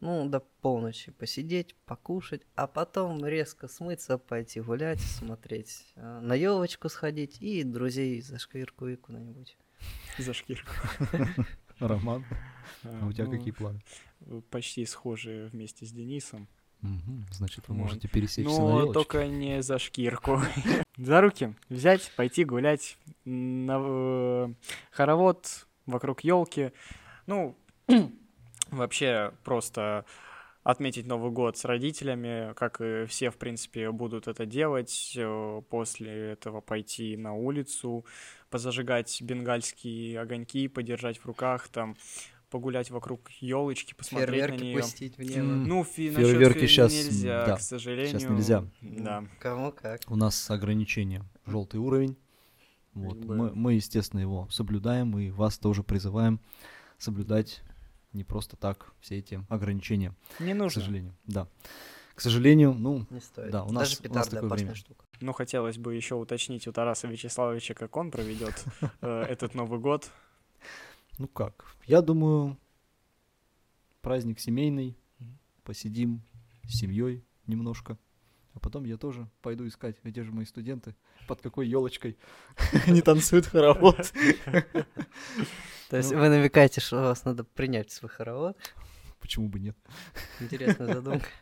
Ну, 0.00 0.26
до 0.28 0.40
полночи 0.40 1.12
посидеть, 1.12 1.74
покушать, 1.84 2.40
а 2.54 2.66
потом 2.66 3.24
резко 3.24 3.68
смыться, 3.68 4.16
пойти 4.16 4.60
гулять, 4.60 5.00
смотреть, 5.00 5.92
э, 5.96 6.20
на 6.20 6.32
елочку 6.34 6.88
сходить 6.88 7.36
и 7.42 7.62
друзей 7.64 8.22
за 8.22 8.38
шкирку 8.38 8.86
и 8.86 8.96
куда-нибудь. 8.96 9.58
За 10.18 10.32
шкирку. 10.32 10.72
Роман, 11.80 12.24
а 12.82 13.06
у 13.06 13.12
тебя 13.12 13.26
Ну, 13.26 13.30
какие 13.32 13.52
планы? 13.52 13.80
Почти 14.50 14.86
схожие 14.86 15.48
вместе 15.48 15.84
с 15.84 15.92
Денисом. 15.92 16.48
Значит, 17.30 17.68
вы 17.68 17.74
Вот. 17.74 17.82
можете 17.84 18.08
пересечься 18.08 18.60
на 18.60 18.68
Но 18.68 18.80
елочке. 18.80 18.92
только 18.94 19.26
не 19.26 19.62
за 19.62 19.78
шкирку. 19.78 20.40
За 20.96 21.20
руки 21.22 21.54
взять, 21.70 22.12
пойти 22.16 22.44
гулять 22.44 22.98
на 23.24 23.78
э, 23.80 24.48
хоровод 24.90 25.66
вокруг 25.86 26.20
елки. 26.24 26.72
Ну, 27.26 27.56
вообще 28.70 29.32
просто 29.44 30.04
отметить 30.62 31.06
Новый 31.06 31.30
год 31.30 31.56
с 31.56 31.64
родителями, 31.64 32.52
как 32.54 32.82
и 32.82 33.06
все, 33.06 33.30
в 33.30 33.38
принципе, 33.38 33.90
будут 33.90 34.28
это 34.28 34.44
делать. 34.44 35.14
э, 35.16 35.62
После 35.70 36.32
этого 36.32 36.60
пойти 36.60 37.16
на 37.16 37.32
улицу, 37.34 38.04
позажигать 38.50 39.22
бенгальские 39.22 40.20
огоньки, 40.20 40.68
подержать 40.68 41.18
в 41.18 41.24
руках, 41.26 41.68
там, 41.68 41.96
погулять 42.50 42.90
вокруг 42.90 43.30
елочки, 43.40 43.94
посмотреть 43.94 44.28
на 44.28 44.34
Фейерверки 44.36 44.64
нее. 44.64 44.80
пустить 44.80 45.16
в 45.16 45.22
небо. 45.22 45.42
Ну, 45.42 45.84
фи- 45.84 46.10
Фейерверки 46.10 46.66
щас, 46.66 46.92
нельзя, 46.92 47.46
да, 47.46 47.56
к 47.56 47.60
сожалению. 47.60 48.32
нельзя. 48.32 48.64
Да. 48.80 49.24
Кому 49.38 49.72
как. 49.72 50.00
У 50.08 50.16
нас 50.16 50.50
ограничение. 50.50 51.22
Желтый 51.46 51.80
уровень. 51.80 52.16
Вот. 52.94 53.24
Мы, 53.24 53.54
мы, 53.54 53.74
естественно, 53.74 54.20
его 54.20 54.48
соблюдаем, 54.50 55.16
и 55.18 55.30
вас 55.30 55.58
тоже 55.58 55.82
призываем 55.84 56.40
соблюдать 56.98 57.62
не 58.12 58.24
просто 58.24 58.56
так 58.56 58.92
все 59.00 59.18
эти 59.18 59.44
ограничения, 59.48 60.12
Не 60.40 60.52
к 60.52 60.56
нужно. 60.56 60.80
сожалению. 60.82 61.14
Да. 61.26 61.46
К 62.16 62.20
сожалению, 62.20 62.74
ну, 62.74 63.06
Не 63.08 63.20
стоит. 63.20 63.50
Да, 63.52 63.62
у 63.64 63.70
нас- 63.70 63.96
Даже 64.00 64.10
у 64.10 64.14
нас 64.14 64.28
такое 64.28 64.50
время. 64.50 64.74
штука. 64.74 65.04
Ну, 65.20 65.32
хотелось 65.32 65.78
бы 65.78 65.94
еще 65.94 66.16
уточнить 66.16 66.66
у 66.66 66.72
Тараса 66.72 67.06
Вячеславовича, 67.06 67.74
как 67.74 67.96
он 67.96 68.10
проведет 68.10 68.64
э, 69.00 69.22
этот 69.28 69.54
Новый 69.54 69.78
год. 69.78 70.10
Ну 71.20 71.28
как? 71.28 71.66
Я 71.86 72.00
думаю, 72.02 72.56
праздник 74.00 74.40
семейный, 74.40 74.96
посидим 75.64 76.22
с 76.66 76.78
семьей 76.78 77.22
немножко. 77.46 77.98
А 78.54 78.58
потом 78.58 78.84
я 78.84 78.96
тоже 78.96 79.28
пойду 79.42 79.66
искать, 79.68 79.96
где 80.02 80.24
же 80.24 80.32
мои 80.32 80.44
студенты, 80.44 80.96
под 81.28 81.40
какой 81.40 81.68
елочкой 81.68 82.16
они 82.86 83.00
танцуют 83.02 83.46
хоровод. 83.46 83.96
То 85.90 85.96
есть 85.96 86.10
Ну. 86.10 86.18
вы 86.18 86.28
намекаете, 86.28 86.80
что 86.80 86.96
вас 87.02 87.24
надо 87.24 87.44
принять 87.44 87.90
в 87.90 87.92
свой 87.92 88.08
хоровод? 88.10 88.56
Почему 89.20 89.48
бы 89.48 89.60
нет? 89.60 89.76
Интересная 90.40 90.94
задумка. 90.94 91.26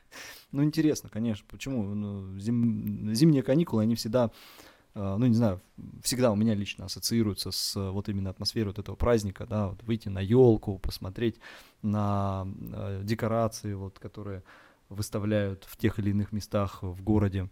Ну, 0.51 0.65
интересно, 0.65 1.11
конечно. 1.11 1.47
Почему? 1.51 1.83
Ну, 1.95 2.35
зим- 2.39 3.13
Зимние 3.15 3.43
каникулы, 3.43 3.83
они 3.83 3.95
всегда, 3.97 4.31
ну, 4.95 5.27
не 5.27 5.35
знаю, 5.35 5.61
всегда 6.03 6.33
у 6.33 6.37
меня 6.37 6.55
лично 6.55 6.87
ассоциируются 6.87 7.51
с 7.51 7.77
э, 7.77 7.91
вот 7.91 8.09
именно 8.09 8.31
атмосферой 8.31 8.69
вот 8.69 8.79
этого 8.79 8.97
праздника, 8.97 9.47
да, 9.47 9.69
вот 9.69 9.83
выйти 9.83 10.09
на 10.09 10.21
елку, 10.21 10.79
посмотреть 10.79 11.39
на 11.83 12.47
э, 12.47 13.03
декорации, 13.05 13.75
вот, 13.75 13.99
которые 13.99 14.43
выставляют 14.89 15.65
в 15.65 15.77
тех 15.77 15.99
или 15.99 16.11
иных 16.11 16.33
местах 16.33 16.83
в 16.83 17.03
городе. 17.03 17.49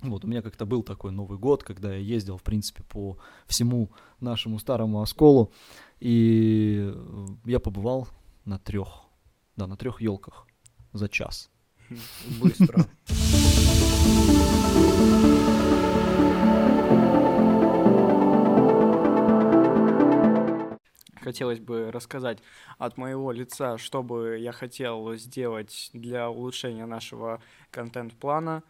Вот, 0.00 0.24
у 0.24 0.28
меня 0.28 0.42
как-то 0.42 0.66
был 0.66 0.82
такой 0.82 1.12
Новый 1.12 1.38
год, 1.38 1.62
когда 1.62 1.92
я 1.92 1.98
ездил, 1.98 2.36
в 2.36 2.42
принципе, 2.42 2.82
по 2.84 3.18
всему 3.46 3.90
нашему 4.20 4.58
старому 4.58 5.02
осколу, 5.02 5.52
и 6.00 6.90
э, 6.92 7.26
я 7.44 7.60
побывал 7.60 8.08
на 8.44 8.58
трех, 8.58 9.02
да, 9.56 9.66
на 9.66 9.76
трех 9.76 10.00
елках 10.00 10.46
за 10.92 11.08
час. 11.08 11.50
Быстро. 12.40 12.86
Хотелось 21.22 21.60
бы 21.60 21.90
рассказать 21.90 22.38
от 22.78 22.96
моего 22.96 23.30
лица, 23.32 23.78
что 23.78 24.02
бы 24.02 24.38
я 24.38 24.52
хотел 24.52 25.14
сделать 25.14 25.90
для 25.92 26.28
улучшения 26.28 26.86
нашего 26.86 27.40
контент-плана. 27.70 28.62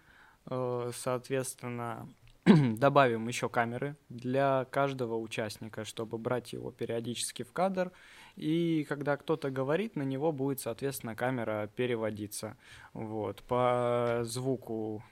Э, 0.47 0.91
Соответственно, 0.95 2.09
добавим 2.45 3.29
еще 3.29 3.49
камеры 3.49 3.97
для 4.09 4.67
каждого 4.71 5.17
участника, 5.17 5.85
чтобы 5.85 6.19
брать 6.19 6.53
его 6.53 6.71
периодически 6.71 7.43
в 7.43 7.53
кадр. 7.53 7.93
И 8.37 8.85
когда 8.89 9.17
кто-то 9.17 9.51
говорит, 9.51 9.97
на 9.97 10.03
него 10.03 10.33
будет, 10.33 10.61
соответственно, 10.61 11.15
камера 11.15 11.71
переводиться. 11.75 12.57
Вот. 12.93 13.43
По 13.45 14.21
звуку 14.25 15.03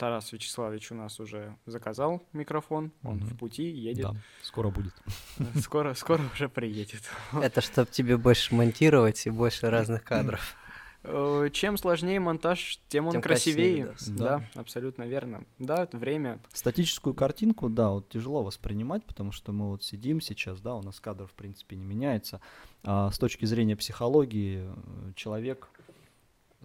Тарас 0.00 0.32
Вячеславович 0.32 0.92
у 0.92 0.94
нас 0.94 1.20
уже 1.20 1.54
заказал 1.66 2.22
микрофон, 2.32 2.90
он 3.02 3.18
Мгм. 3.18 3.26
в 3.26 3.36
пути, 3.36 3.64
едет. 3.64 4.06
Да, 4.06 4.16
скоро 4.42 4.70
будет. 4.70 4.94
Скоро, 5.62 5.92
скоро 5.92 6.22
уже 6.32 6.48
приедет. 6.48 7.02
Это 7.34 7.60
чтобы 7.60 7.90
тебе 7.90 8.16
больше 8.16 8.54
монтировать 8.54 9.26
и 9.26 9.30
больше 9.30 9.68
разных 9.68 10.02
кадров. 10.02 10.56
Э, 11.02 11.50
чем 11.52 11.76
сложнее 11.76 12.18
монтаж, 12.18 12.80
тем 12.88 13.08
он 13.08 13.12
Тем 13.12 13.20
красивее. 13.20 13.88
красивее, 13.88 14.18
да. 14.18 14.38
да. 14.54 14.60
абсолютно 14.60 15.02
верно. 15.02 15.44
Да, 15.58 15.86
время. 15.92 16.40
Статическую 16.54 17.12
картинку, 17.12 17.68
да, 17.68 17.90
вот 17.90 18.08
тяжело 18.08 18.42
воспринимать, 18.42 19.04
потому 19.04 19.32
что 19.32 19.52
мы 19.52 19.68
вот 19.68 19.84
сидим 19.84 20.22
сейчас, 20.22 20.62
да, 20.62 20.76
у 20.76 20.82
нас 20.82 20.98
кадр 20.98 21.26
в 21.26 21.34
принципе 21.34 21.76
не 21.76 21.84
меняется. 21.84 22.40
А 22.84 23.10
с 23.10 23.18
точки 23.18 23.44
зрения 23.44 23.76
психологии 23.76 24.64
э, 24.64 25.12
человек 25.14 25.68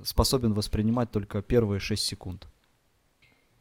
способен 0.04 0.54
воспринимать 0.54 1.12
только 1.12 1.42
первые 1.42 1.82
6 1.82 2.02
секунд. 2.02 2.48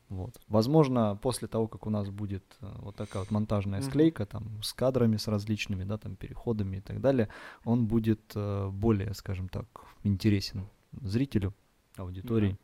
Вот. 0.08 0.40
Возможно, 0.48 1.18
после 1.20 1.48
того, 1.48 1.66
как 1.66 1.86
у 1.86 1.90
нас 1.90 2.10
будет 2.10 2.44
э, 2.60 2.70
вот 2.78 2.96
такая 2.96 3.22
вот 3.22 3.30
монтажная 3.30 3.80
склейка, 3.80 4.26
там, 4.26 4.62
с 4.62 4.72
кадрами, 4.72 5.16
с 5.16 5.28
различными, 5.28 5.84
да, 5.84 5.98
там, 5.98 6.16
переходами 6.16 6.76
и 6.76 6.80
так 6.80 7.00
далее, 7.00 7.28
он 7.64 7.86
будет 7.86 8.20
э, 8.34 8.68
более, 8.68 9.14
скажем 9.14 9.48
так, 9.48 9.66
интересен 10.02 10.68
зрителю, 11.02 11.54
аудитории. 11.96 12.58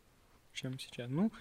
Чем 0.53 0.79
сейчас. 0.79 1.09
Ну, 1.09 1.31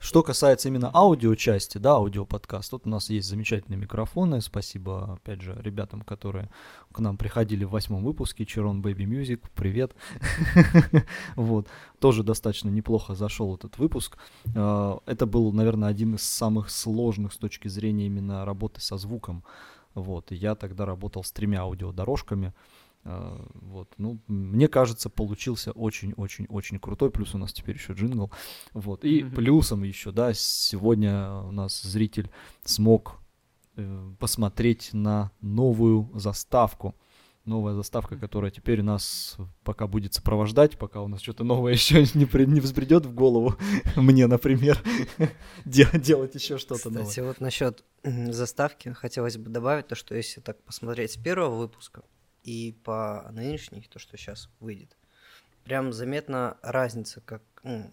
Что 0.00 0.22
касается 0.22 0.68
именно 0.68 0.90
аудиочасти, 0.94 1.76
да, 1.76 1.96
аудиоподкаст, 1.96 2.70
тут 2.70 2.86
у 2.86 2.88
нас 2.88 3.10
есть 3.10 3.28
замечательные 3.28 3.78
микрофоны. 3.78 4.40
Спасибо, 4.40 5.12
опять 5.12 5.42
же, 5.42 5.54
ребятам, 5.62 6.00
которые 6.00 6.48
к 6.90 7.00
нам 7.00 7.18
приходили 7.18 7.64
в 7.64 7.70
восьмом 7.70 8.02
выпуске. 8.02 8.46
Чирон 8.46 8.80
Baby 8.80 9.04
Music, 9.04 9.42
привет. 9.54 9.94
Вот, 11.36 11.68
тоже 11.98 12.22
достаточно 12.22 12.70
неплохо 12.70 13.14
зашел 13.14 13.54
этот 13.54 13.76
выпуск. 13.76 14.16
А, 14.56 15.00
Это 15.04 15.26
был, 15.26 15.52
наверное, 15.52 15.90
один 15.90 16.14
из 16.14 16.22
самых 16.22 16.70
сложных 16.70 17.34
с 17.34 17.36
точки 17.36 17.68
зрения 17.68 18.06
именно 18.06 18.46
работы 18.46 18.80
со 18.80 18.96
звуком. 18.96 19.44
Вот, 19.94 20.30
я 20.30 20.54
тогда 20.54 20.86
работал 20.86 21.24
с 21.24 21.30
тремя 21.30 21.60
аудиодорожками. 21.60 22.48
А, 22.48 22.52
Вот, 23.04 23.94
ну, 23.96 24.20
мне 24.26 24.68
кажется, 24.68 25.08
получился 25.08 25.72
очень-очень-очень 25.72 26.78
крутой. 26.78 27.10
Плюс 27.10 27.34
у 27.34 27.38
нас 27.38 27.52
теперь 27.52 27.76
еще 27.76 27.94
джингл. 27.94 28.30
Вот, 28.74 29.04
и 29.04 29.22
Мгм. 29.24 29.34
плюсом 29.34 29.82
еще, 29.84 30.12
да, 30.12 30.32
сегодня 30.34 31.32
у 31.32 31.50
нас 31.50 31.80
зритель 31.82 32.30
смог 32.64 33.16
э, 33.76 34.10
посмотреть 34.18 34.90
на 34.92 35.30
новую 35.40 36.10
заставку. 36.14 36.94
Новая 37.46 37.72
заставка, 37.74 38.18
которая 38.18 38.50
теперь 38.50 38.82
нас 38.82 39.38
пока 39.64 39.86
будет 39.86 40.12
сопровождать, 40.12 40.76
пока 40.78 41.00
у 41.00 41.08
нас 41.08 41.22
что-то 41.22 41.42
новое 41.42 41.72
еще 41.80 42.04
не, 42.14 42.26
при- 42.26 42.44
не 42.44 42.60
взбредет 42.60 43.06
в 43.06 43.14
голову. 43.14 43.54
Мне, 43.96 44.26
например, 44.26 44.78
де- 45.64 45.88
делать 45.94 46.34
еще 46.34 46.58
что-то 46.58 46.90
новое. 46.90 47.04
Кстати, 47.06 47.20
вот 47.24 47.40
насчет 47.40 47.82
заставки 48.04 48.90
хотелось 48.90 49.38
бы 49.38 49.48
добавить 49.48 49.86
то, 49.88 49.94
что 49.94 50.14
если 50.14 50.40
так 50.42 50.62
посмотреть 50.64 51.12
с 51.12 51.16
первого 51.16 51.56
выпуска 51.56 52.02
и 52.42 52.72
по 52.84 53.28
нынешней, 53.32 53.82
то, 53.90 53.98
что 53.98 54.16
сейчас 54.16 54.48
выйдет, 54.60 54.96
прям 55.64 55.92
заметна 55.92 56.56
разница, 56.62 57.20
как, 57.20 57.42
м, 57.62 57.92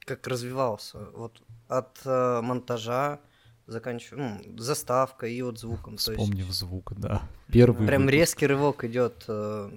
как 0.00 0.26
развивался. 0.26 1.10
Вот 1.12 1.42
от 1.68 2.00
э, 2.04 2.40
монтажа 2.42 3.20
заканчивая, 3.66 4.40
ну, 4.44 4.58
заставкой 4.58 5.34
и 5.34 5.42
от 5.42 5.58
звуком. 5.58 5.96
то 5.96 6.12
есть 6.12 6.22
Вспомнив 6.22 6.50
звук, 6.52 6.92
да. 6.96 7.28
Первый 7.52 7.86
Прям 7.86 8.02
выпуск 8.02 8.14
резкий 8.14 8.46
рывок 8.46 8.84
идет, 8.84 9.24
э, 9.28 9.70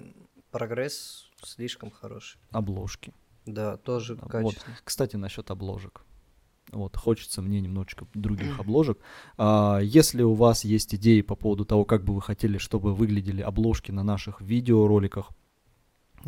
прогресс 0.50 1.28
слишком 1.42 1.90
хороший. 1.90 2.38
обложки. 2.50 3.12
Да, 3.46 3.76
тоже 3.78 4.14
вот. 4.14 4.30
качественно. 4.30 4.76
Кстати, 4.84 5.16
насчет 5.16 5.50
обложек. 5.50 6.02
Вот, 6.72 6.96
хочется 6.96 7.42
мне 7.42 7.60
немножечко 7.60 8.06
других 8.14 8.58
обложек. 8.60 8.98
А, 9.36 9.80
если 9.80 10.22
у 10.22 10.34
вас 10.34 10.64
есть 10.64 10.94
идеи 10.94 11.20
по 11.20 11.34
поводу 11.34 11.64
того, 11.64 11.84
как 11.84 12.04
бы 12.04 12.14
вы 12.14 12.22
хотели, 12.22 12.58
чтобы 12.58 12.94
выглядели 12.94 13.42
обложки 13.42 13.90
на 13.90 14.02
наших 14.02 14.40
видеороликах, 14.40 15.30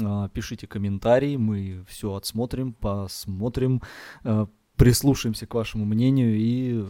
а, 0.01 0.29
пишите 0.31 0.67
комментарии, 0.67 1.37
мы 1.37 1.85
все 1.89 2.15
отсмотрим, 2.15 2.73
посмотрим, 2.73 3.83
а, 4.25 4.49
прислушаемся 4.77 5.47
к 5.47 5.55
вашему 5.55 5.85
мнению 5.85 6.37
и, 6.37 6.85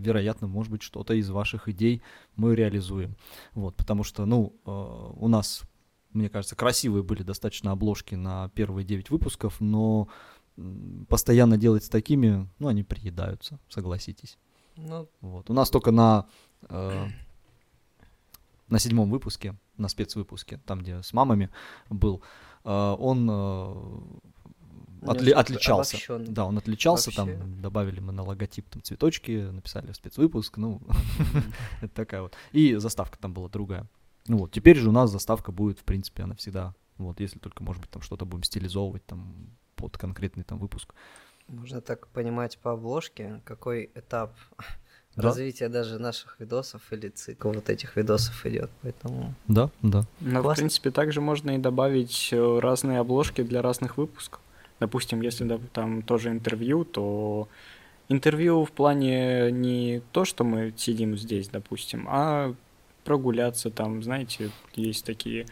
вероятно, 0.00 0.46
может 0.46 0.70
быть, 0.70 0.82
что-то 0.82 1.14
из 1.14 1.28
ваших 1.30 1.68
идей 1.68 2.02
мы 2.36 2.54
реализуем. 2.54 3.16
Вот, 3.54 3.74
потому 3.74 4.04
что, 4.04 4.26
ну, 4.26 4.54
э, 4.64 4.70
у 4.70 5.28
нас, 5.28 5.62
мне 6.12 6.28
кажется, 6.28 6.54
красивые 6.54 7.02
были 7.02 7.22
достаточно 7.22 7.72
обложки 7.72 8.14
на 8.14 8.50
первые 8.50 8.84
9 8.84 9.10
выпусков, 9.10 9.60
но 9.60 10.08
постоянно 11.08 11.56
делать 11.56 11.84
с 11.84 11.88
такими, 11.88 12.48
ну, 12.58 12.68
они 12.68 12.82
приедаются, 12.82 13.58
согласитесь. 13.68 14.38
Ну, 14.76 15.08
Вот. 15.20 15.50
У 15.50 15.52
нас 15.52 15.70
только 15.70 15.90
на, 15.90 16.26
э, 16.68 17.06
на 18.68 18.78
седьмом 18.78 19.10
выпуске, 19.10 19.54
на 19.76 19.88
спецвыпуске, 19.88 20.58
там, 20.66 20.80
где 20.80 21.02
с 21.02 21.12
мамами 21.12 21.50
был, 21.90 22.22
э, 22.64 22.96
он 22.98 23.28
э, 23.30 23.74
отли- 25.02 25.32
отличался. 25.32 25.96
обобщённый. 25.96 26.28
Да, 26.28 26.46
он 26.46 26.58
отличался, 26.58 27.10
Вообще. 27.10 27.36
там 27.36 27.60
добавили 27.60 28.00
мы 28.00 28.12
на 28.12 28.22
логотип 28.22 28.68
там 28.70 28.82
цветочки, 28.82 29.50
написали 29.50 29.92
спецвыпуск, 29.92 30.56
ну, 30.58 30.80
это 31.82 31.94
такая 31.94 32.22
вот. 32.22 32.34
И 32.52 32.74
заставка 32.76 33.18
там 33.18 33.34
была 33.34 33.48
другая. 33.48 33.86
Ну 34.28 34.38
вот, 34.38 34.52
теперь 34.52 34.78
же 34.78 34.88
у 34.88 34.92
нас 34.92 35.10
заставка 35.10 35.50
будет, 35.52 35.78
в 35.80 35.84
принципе, 35.84 36.22
она 36.22 36.34
всегда, 36.36 36.74
вот, 36.96 37.20
если 37.20 37.38
только, 37.38 37.62
может 37.64 37.82
быть, 37.82 37.90
там 37.90 38.02
что-то 38.02 38.24
будем 38.24 38.44
стилизовывать 38.44 39.04
там 39.04 39.48
под 39.82 39.98
конкретный 39.98 40.44
там 40.44 40.58
выпуск. 40.58 40.94
Можно 41.48 41.80
так 41.80 42.06
понимать 42.08 42.58
по 42.58 42.72
обложке, 42.72 43.40
какой 43.44 43.90
этап 43.94 44.30
Да. 45.16 45.24
развития 45.24 45.68
даже 45.68 45.98
наших 45.98 46.40
видосов 46.40 46.80
или 46.90 47.08
цикл 47.08 47.50
вот 47.50 47.68
этих 47.68 47.96
видосов 47.96 48.46
идет. 48.46 48.70
Поэтому 48.80 49.34
Да, 49.46 49.68
да. 49.82 50.04
Ну, 50.20 50.40
в 50.40 50.54
принципе, 50.54 50.90
также 50.90 51.20
можно 51.20 51.50
и 51.50 51.58
добавить 51.58 52.30
э, 52.32 52.58
разные 52.60 52.98
обложки 53.00 53.42
для 53.42 53.60
разных 53.60 53.98
выпусков. 53.98 54.40
Допустим, 54.80 55.20
если 55.20 55.44
да, 55.44 55.58
там 55.74 56.02
тоже 56.02 56.30
интервью, 56.30 56.84
то 56.84 57.48
интервью 58.08 58.64
в 58.64 58.72
плане 58.72 59.52
не 59.52 60.00
то, 60.12 60.24
что 60.24 60.44
мы 60.44 60.72
сидим 60.78 61.18
здесь, 61.18 61.48
допустим, 61.48 62.06
а 62.08 62.54
прогуляться 63.04 63.70
там, 63.70 64.02
знаете, 64.02 64.50
есть 64.74 65.04
такие... 65.04 65.46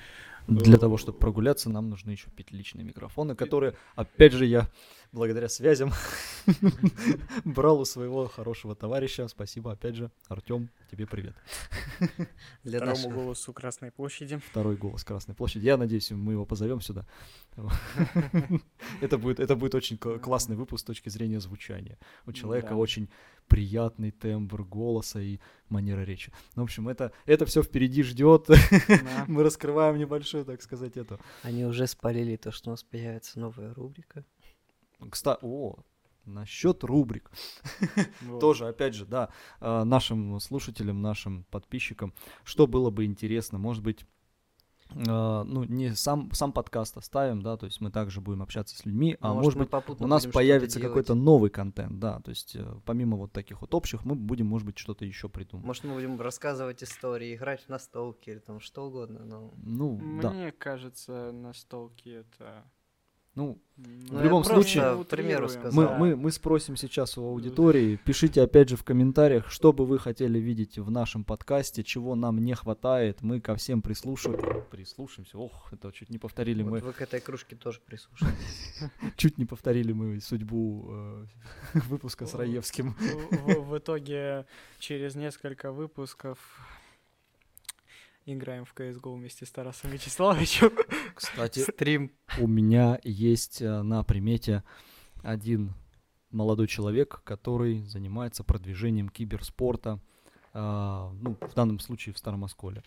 Для 0.50 0.78
того, 0.78 0.96
чтобы 0.96 1.18
прогуляться, 1.18 1.70
нам 1.70 1.88
нужны 1.88 2.10
еще 2.10 2.28
петличные 2.30 2.84
микрофоны, 2.84 3.36
которые, 3.36 3.74
опять 3.94 4.32
же, 4.32 4.46
я 4.46 4.68
благодаря 5.12 5.48
связям 5.48 5.92
брал 7.44 7.80
у 7.80 7.84
своего 7.84 8.26
хорошего 8.28 8.74
товарища. 8.74 9.28
Спасибо, 9.28 9.72
опять 9.72 9.96
же, 9.96 10.10
Артем, 10.28 10.70
тебе 10.90 11.06
привет. 11.06 11.34
для 12.64 12.78
Второму 12.78 12.96
наших... 12.96 13.12
голосу 13.12 13.52
Красной 13.52 13.90
площади. 13.90 14.40
Второй 14.50 14.76
голос 14.76 15.04
Красной 15.04 15.34
площади. 15.34 15.64
Я 15.66 15.76
надеюсь, 15.76 16.10
мы 16.10 16.32
его 16.32 16.44
позовем 16.46 16.80
сюда. 16.80 17.06
Это 19.00 19.18
будет, 19.18 19.40
это 19.40 19.56
будет 19.56 19.74
очень 19.74 19.98
к- 19.98 20.18
классный 20.18 20.56
выпуск 20.56 20.82
с 20.82 20.84
точки 20.84 21.08
зрения 21.08 21.40
звучания. 21.40 21.98
У 22.26 22.32
человека 22.32 22.70
Да. 22.70 22.76
очень 22.76 23.08
приятный 23.48 24.10
тембр 24.12 24.62
голоса 24.64 25.20
и 25.20 25.40
манера 25.68 26.02
речи. 26.02 26.32
Ну, 26.54 26.62
в 26.62 26.64
общем, 26.64 26.88
это, 26.88 27.12
это 27.26 27.44
все 27.46 27.62
впереди 27.62 28.02
ждет. 28.02 28.46
Да. 28.48 29.24
Мы 29.28 29.42
раскрываем 29.42 29.98
небольшую, 29.98 30.44
так 30.44 30.62
сказать, 30.62 30.96
это. 30.96 31.18
Они 31.42 31.64
уже 31.64 31.86
спалили 31.86 32.36
то, 32.36 32.52
что 32.52 32.70
у 32.70 32.72
нас 32.72 32.82
появится 32.82 33.40
новая 33.40 33.74
рубрика. 33.74 34.24
Кстати, 35.08 35.38
о, 35.42 35.76
насчет 36.24 36.84
рубрик. 36.84 37.30
Вот. 38.22 38.40
Тоже, 38.40 38.68
опять 38.68 38.94
же, 38.94 39.06
да, 39.06 39.30
э, 39.60 39.84
нашим 39.84 40.38
слушателям, 40.40 41.02
нашим 41.02 41.44
подписчикам, 41.44 42.14
что 42.44 42.66
было 42.66 42.90
бы 42.90 43.04
интересно, 43.04 43.58
может 43.58 43.82
быть, 43.82 44.06
э, 44.90 44.94
ну, 45.04 45.64
не 45.64 45.94
сам, 45.94 46.30
сам 46.32 46.52
подкаст 46.52 46.96
оставим, 46.96 47.42
да, 47.42 47.56
то 47.56 47.66
есть 47.66 47.80
мы 47.80 47.90
также 47.90 48.20
будем 48.20 48.42
общаться 48.42 48.76
с 48.76 48.84
людьми, 48.84 49.16
а 49.20 49.34
может, 49.34 49.58
мы 49.58 49.66
быть, 49.66 50.00
у 50.00 50.06
нас 50.06 50.26
появится 50.26 50.80
какой-то 50.80 51.14
новый 51.14 51.50
контент, 51.50 51.98
да, 51.98 52.20
то 52.20 52.30
есть 52.30 52.54
э, 52.54 52.74
помимо 52.84 53.16
вот 53.16 53.32
таких 53.32 53.60
вот 53.62 53.74
общих, 53.74 54.04
мы 54.04 54.14
будем, 54.14 54.46
может 54.46 54.66
быть, 54.66 54.78
что-то 54.78 55.04
еще 55.04 55.28
придумать. 55.28 55.66
Может, 55.66 55.84
мы 55.84 55.94
будем 55.94 56.20
рассказывать 56.20 56.82
истории, 56.82 57.34
играть 57.34 57.62
в 57.62 57.68
настолки 57.68 58.30
или 58.30 58.38
там 58.38 58.60
что 58.60 58.86
угодно, 58.86 59.24
но... 59.24 59.52
Ну, 59.56 60.20
да, 60.20 60.30
Мне 60.30 60.52
кажется, 60.52 61.32
настолки 61.32 62.08
это... 62.08 62.64
ну, 63.34 63.62
ну, 63.76 64.18
В 64.18 64.22
любом 64.22 64.44
случае, 64.44 65.04
примеру 65.04 65.48
сказал. 65.48 65.72
Мы, 65.72 65.96
мы, 65.96 66.16
мы 66.16 66.32
спросим 66.32 66.76
сейчас 66.76 67.16
у 67.16 67.22
аудитории. 67.22 67.96
Пишите 68.04 68.42
опять 68.42 68.68
же 68.68 68.76
в 68.76 68.84
комментариях, 68.84 69.50
что 69.50 69.72
бы 69.72 69.86
вы 69.86 69.98
хотели 69.98 70.38
видеть 70.38 70.78
в 70.78 70.90
нашем 70.90 71.24
подкасте, 71.24 71.84
чего 71.84 72.14
нам 72.14 72.38
не 72.38 72.54
хватает. 72.54 73.22
Мы 73.22 73.40
ко 73.40 73.54
всем 73.54 73.82
прислушаем. 73.82 74.64
Прислушаемся. 74.70 75.38
Ох, 75.38 75.72
это 75.72 75.92
чуть 75.92 76.10
не 76.10 76.18
повторили 76.18 76.62
Вот 76.62 76.70
мы. 76.70 76.78
вы 76.80 76.92
к 76.92 77.00
этой 77.00 77.20
кружке 77.20 77.56
тоже 77.56 77.80
прислушайтесь. 77.84 78.82
Чуть 79.16 79.38
не 79.38 79.46
повторили 79.46 79.92
мы 79.92 80.20
судьбу 80.20 80.88
э, 80.90 81.26
выпуска 81.74 82.26
с 82.26 82.34
Раевским. 82.34 82.96
В 83.30 83.78
итоге 83.78 84.46
через 84.78 85.14
несколько 85.14 85.72
выпусков 85.72 86.38
играем 88.34 88.64
в 88.64 88.74
CSGO 88.74 89.14
вместе 89.14 89.46
с 89.46 89.50
Тарасом 89.50 89.90
Вячеславовичем. 89.90 90.70
Кстати, 91.14 91.60
Стрим. 91.60 92.12
у 92.38 92.46
меня 92.46 92.98
есть 93.02 93.62
э, 93.62 93.82
на 93.82 94.02
примете 94.04 94.62
один 95.22 95.74
молодой 96.30 96.66
человек, 96.66 97.22
который 97.24 97.82
занимается 97.84 98.44
продвижением 98.44 99.08
киберспорта, 99.08 100.00
а, 100.52 101.12
ну, 101.20 101.36
в 101.40 101.54
данном 101.54 101.78
случае 101.78 102.14
в 102.14 102.18
Старом 102.18 102.44
Осколе. 102.44 102.82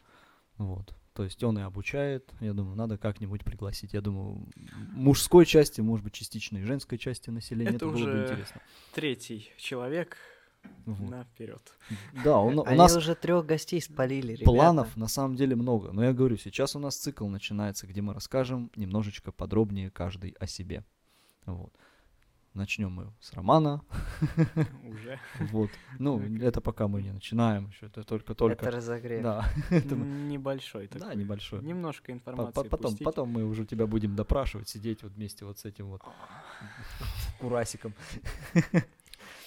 Вот. 0.57 0.93
То 1.13 1.23
есть 1.23 1.43
он 1.43 1.59
и 1.59 1.61
обучает. 1.61 2.31
Я 2.39 2.53
думаю, 2.53 2.75
надо 2.75 2.97
как-нибудь 2.97 3.43
пригласить. 3.43 3.93
Я 3.93 4.01
думаю, 4.01 4.47
мужской 4.93 5.45
части, 5.45 5.79
может 5.79 6.03
быть, 6.03 6.13
частично 6.13 6.57
и 6.57 6.63
женской 6.63 6.97
части 6.97 7.29
населения. 7.29 7.75
Это, 7.75 7.77
Это 7.77 7.85
было 7.85 7.97
бы 7.97 8.01
уже 8.01 8.23
интересно. 8.23 8.61
Третий 8.93 9.51
человек 9.57 10.17
Вот. 10.85 11.09
на 11.09 11.23
вперед. 11.23 11.61
Да, 12.23 12.37
он- 12.39 12.59
у 12.59 12.63
Они 12.65 12.77
нас 12.77 12.95
уже 12.95 13.15
трех 13.15 13.45
гостей 13.45 13.81
спалили, 13.81 14.33
ребята. 14.33 14.45
планов 14.45 14.97
на 14.97 15.07
самом 15.07 15.35
деле 15.37 15.55
много. 15.55 15.91
Но 15.93 16.03
я 16.03 16.11
говорю, 16.13 16.35
сейчас 16.37 16.75
у 16.75 16.79
нас 16.79 16.97
цикл 16.97 17.27
начинается, 17.27 17.87
где 17.87 18.01
мы 18.01 18.13
расскажем 18.13 18.69
немножечко 18.75 19.31
подробнее 19.31 19.89
каждый 19.91 20.35
о 20.39 20.45
себе. 20.47 20.83
Вот. 21.45 21.71
Начнем 22.53 22.91
мы 22.91 23.11
с 23.19 23.33
романа. 23.33 23.81
Уже. 24.83 25.19
Вот. 25.51 25.71
Ну, 25.99 26.19
это 26.41 26.61
пока 26.61 26.87
мы 26.87 27.01
не 27.01 27.11
начинаем 27.11 27.69
еще. 27.69 27.87
Это 27.87 28.03
только-только. 28.03 28.65
Это 28.67 28.71
разогрев. 28.77 29.23
Да, 29.23 29.45
это 29.71 29.95
Небольшой 29.95 30.87
такой. 30.87 31.07
да, 31.07 31.15
небольшой. 31.15 31.63
Немножко 31.63 32.11
информации 32.11 32.53
по- 32.53 32.63
Потом, 32.69 32.97
потом 32.97 33.29
мы 33.29 33.45
уже 33.45 33.65
тебя 33.65 33.87
будем 33.87 34.15
допрашивать, 34.15 34.67
сидеть 34.69 35.01
вот 35.01 35.13
вместе 35.13 35.45
вот 35.45 35.57
с 35.59 35.65
этим 35.65 35.87
вот 35.87 36.01
курасиком. 37.39 37.93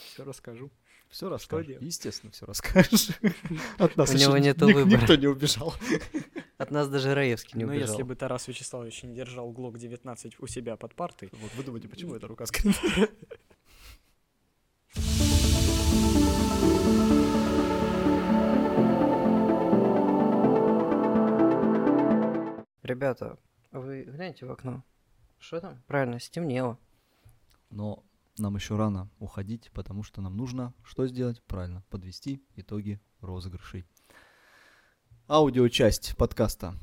Все 0.06 0.24
расскажу. 0.24 0.70
Все 1.08 1.28
расскажешь. 1.28 1.76
Естественно, 1.80 2.32
все 2.32 2.46
расскажешь. 2.46 3.10
От 3.78 3.96
нас 3.96 4.10
У 4.10 4.14
него 4.16 4.36
ник- 4.38 4.56
выбора. 4.60 4.84
Никто 4.84 5.14
не 5.16 5.26
убежал. 5.28 5.74
От 6.58 6.70
нас 6.70 6.88
даже 6.88 7.14
Раевский 7.14 7.56
не 7.58 7.64
Ну, 7.64 7.72
убежал. 7.72 7.88
если 7.90 8.02
бы 8.02 8.16
Тарас 8.16 8.48
Вячеславович 8.48 9.04
не 9.04 9.14
держал 9.14 9.50
ГЛОК 9.52 9.78
19 9.78 10.40
у 10.40 10.46
себя 10.46 10.76
под 10.76 10.94
партой, 10.94 11.30
Вот 11.32 11.54
вы 11.54 11.62
думаете, 11.64 11.88
почему 11.88 12.14
эта 12.14 12.26
рука 12.26 12.46
скрыта? 12.46 12.78
Ребята, 22.82 23.38
вы 23.72 24.04
гляньте 24.04 24.46
в 24.46 24.52
окно. 24.52 24.84
Что 25.38 25.60
там? 25.60 25.82
Правильно, 25.86 26.20
стемнело. 26.20 26.78
Но 27.70 28.04
нам 28.38 28.56
еще 28.56 28.76
рано 28.76 29.10
уходить, 29.18 29.70
потому 29.72 30.02
что 30.02 30.20
нам 30.20 30.36
нужно 30.36 30.74
что 30.84 31.06
сделать? 31.06 31.42
Правильно, 31.44 31.82
подвести 31.90 32.42
итоги 32.54 33.00
розыгрышей. 33.20 33.86
Аудиочасть 35.28 36.16
подкаста 36.16 36.74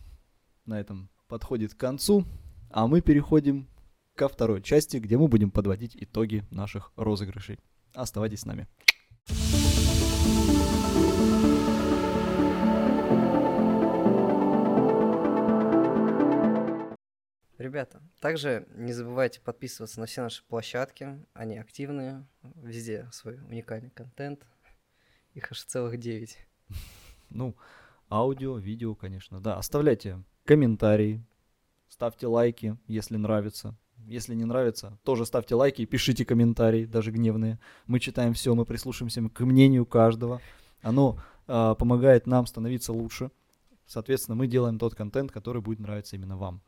на 0.65 0.79
этом 0.79 1.09
подходит 1.27 1.73
к 1.73 1.77
концу, 1.77 2.25
а 2.69 2.87
мы 2.87 3.01
переходим 3.01 3.67
ко 4.15 4.27
второй 4.27 4.61
части, 4.61 4.97
где 4.97 5.17
мы 5.17 5.27
будем 5.27 5.51
подводить 5.51 5.95
итоги 5.95 6.45
наших 6.51 6.91
розыгрышей. 6.95 7.59
Оставайтесь 7.93 8.41
с 8.41 8.45
нами. 8.45 8.67
Ребята, 17.63 18.01
также 18.19 18.67
не 18.75 18.91
забывайте 18.91 19.39
подписываться 19.39 19.97
на 20.01 20.05
все 20.05 20.21
наши 20.21 20.43
площадки. 20.43 21.25
Они 21.33 21.57
активные. 21.57 22.27
Везде 22.61 23.07
свой 23.13 23.35
уникальный 23.35 23.89
контент. 23.89 24.45
Их 25.33 25.49
аж 25.49 25.63
целых 25.63 25.97
9. 25.97 26.37
Ну, 27.29 27.55
аудио, 28.09 28.57
видео, 28.57 28.95
конечно, 28.95 29.39
да. 29.39 29.55
Оставляйте 29.55 30.21
комментарии, 30.43 31.23
ставьте 31.87 32.27
лайки, 32.27 32.77
если 32.87 33.15
нравится. 33.15 33.77
Если 34.07 34.35
не 34.35 34.43
нравится, 34.43 34.99
тоже 35.05 35.25
ставьте 35.25 35.55
лайки 35.55 35.83
и 35.83 35.85
пишите 35.85 36.25
комментарии, 36.25 36.83
даже 36.83 37.11
гневные. 37.11 37.61
Мы 37.87 38.01
читаем 38.01 38.33
все, 38.33 38.53
мы 38.55 38.65
прислушаемся 38.65 39.21
к 39.29 39.39
мнению 39.39 39.85
каждого. 39.85 40.41
Оно 40.81 41.17
а, 41.47 41.75
помогает 41.75 42.27
нам 42.27 42.45
становиться 42.45 42.91
лучше. 42.91 43.31
Соответственно, 43.85 44.35
мы 44.35 44.47
делаем 44.47 44.77
тот 44.77 44.95
контент, 44.95 45.31
который 45.31 45.61
будет 45.61 45.79
нравиться 45.79 46.17
именно 46.17 46.35
вам. 46.35 46.61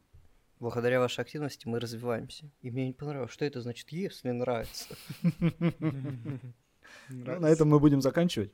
Благодаря 0.60 1.00
вашей 1.00 1.22
активности 1.22 1.68
мы 1.68 1.80
развиваемся. 1.80 2.50
И 2.62 2.72
мне 2.72 2.88
не 2.88 2.94
понравилось, 2.94 3.32
что 3.32 3.46
это 3.46 3.62
значит, 3.62 3.92
если 3.92 4.32
нравится. 4.32 4.96
Ну, 7.10 7.40
на 7.40 7.48
этом 7.48 7.70
мы 7.70 7.80
будем 7.80 8.02
заканчивать. 8.02 8.52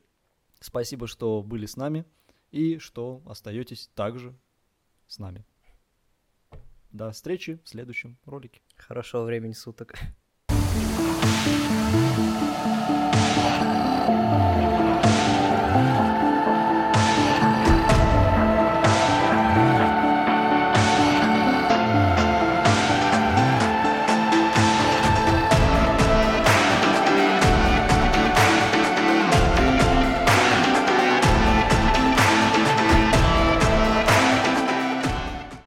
Спасибо, 0.60 1.06
что 1.06 1.42
были 1.42 1.64
с 1.64 1.76
нами 1.76 2.04
и 2.50 2.78
что 2.78 3.22
остаетесь 3.24 3.90
также 3.94 4.34
с 5.06 5.18
нами. 5.18 5.44
До 6.90 7.10
встречи 7.12 7.60
в 7.64 7.68
следующем 7.68 8.18
ролике. 8.24 8.60
Хорошего 8.76 9.22
времени 9.22 9.52
суток. 9.52 9.94
Thank 11.44 12.01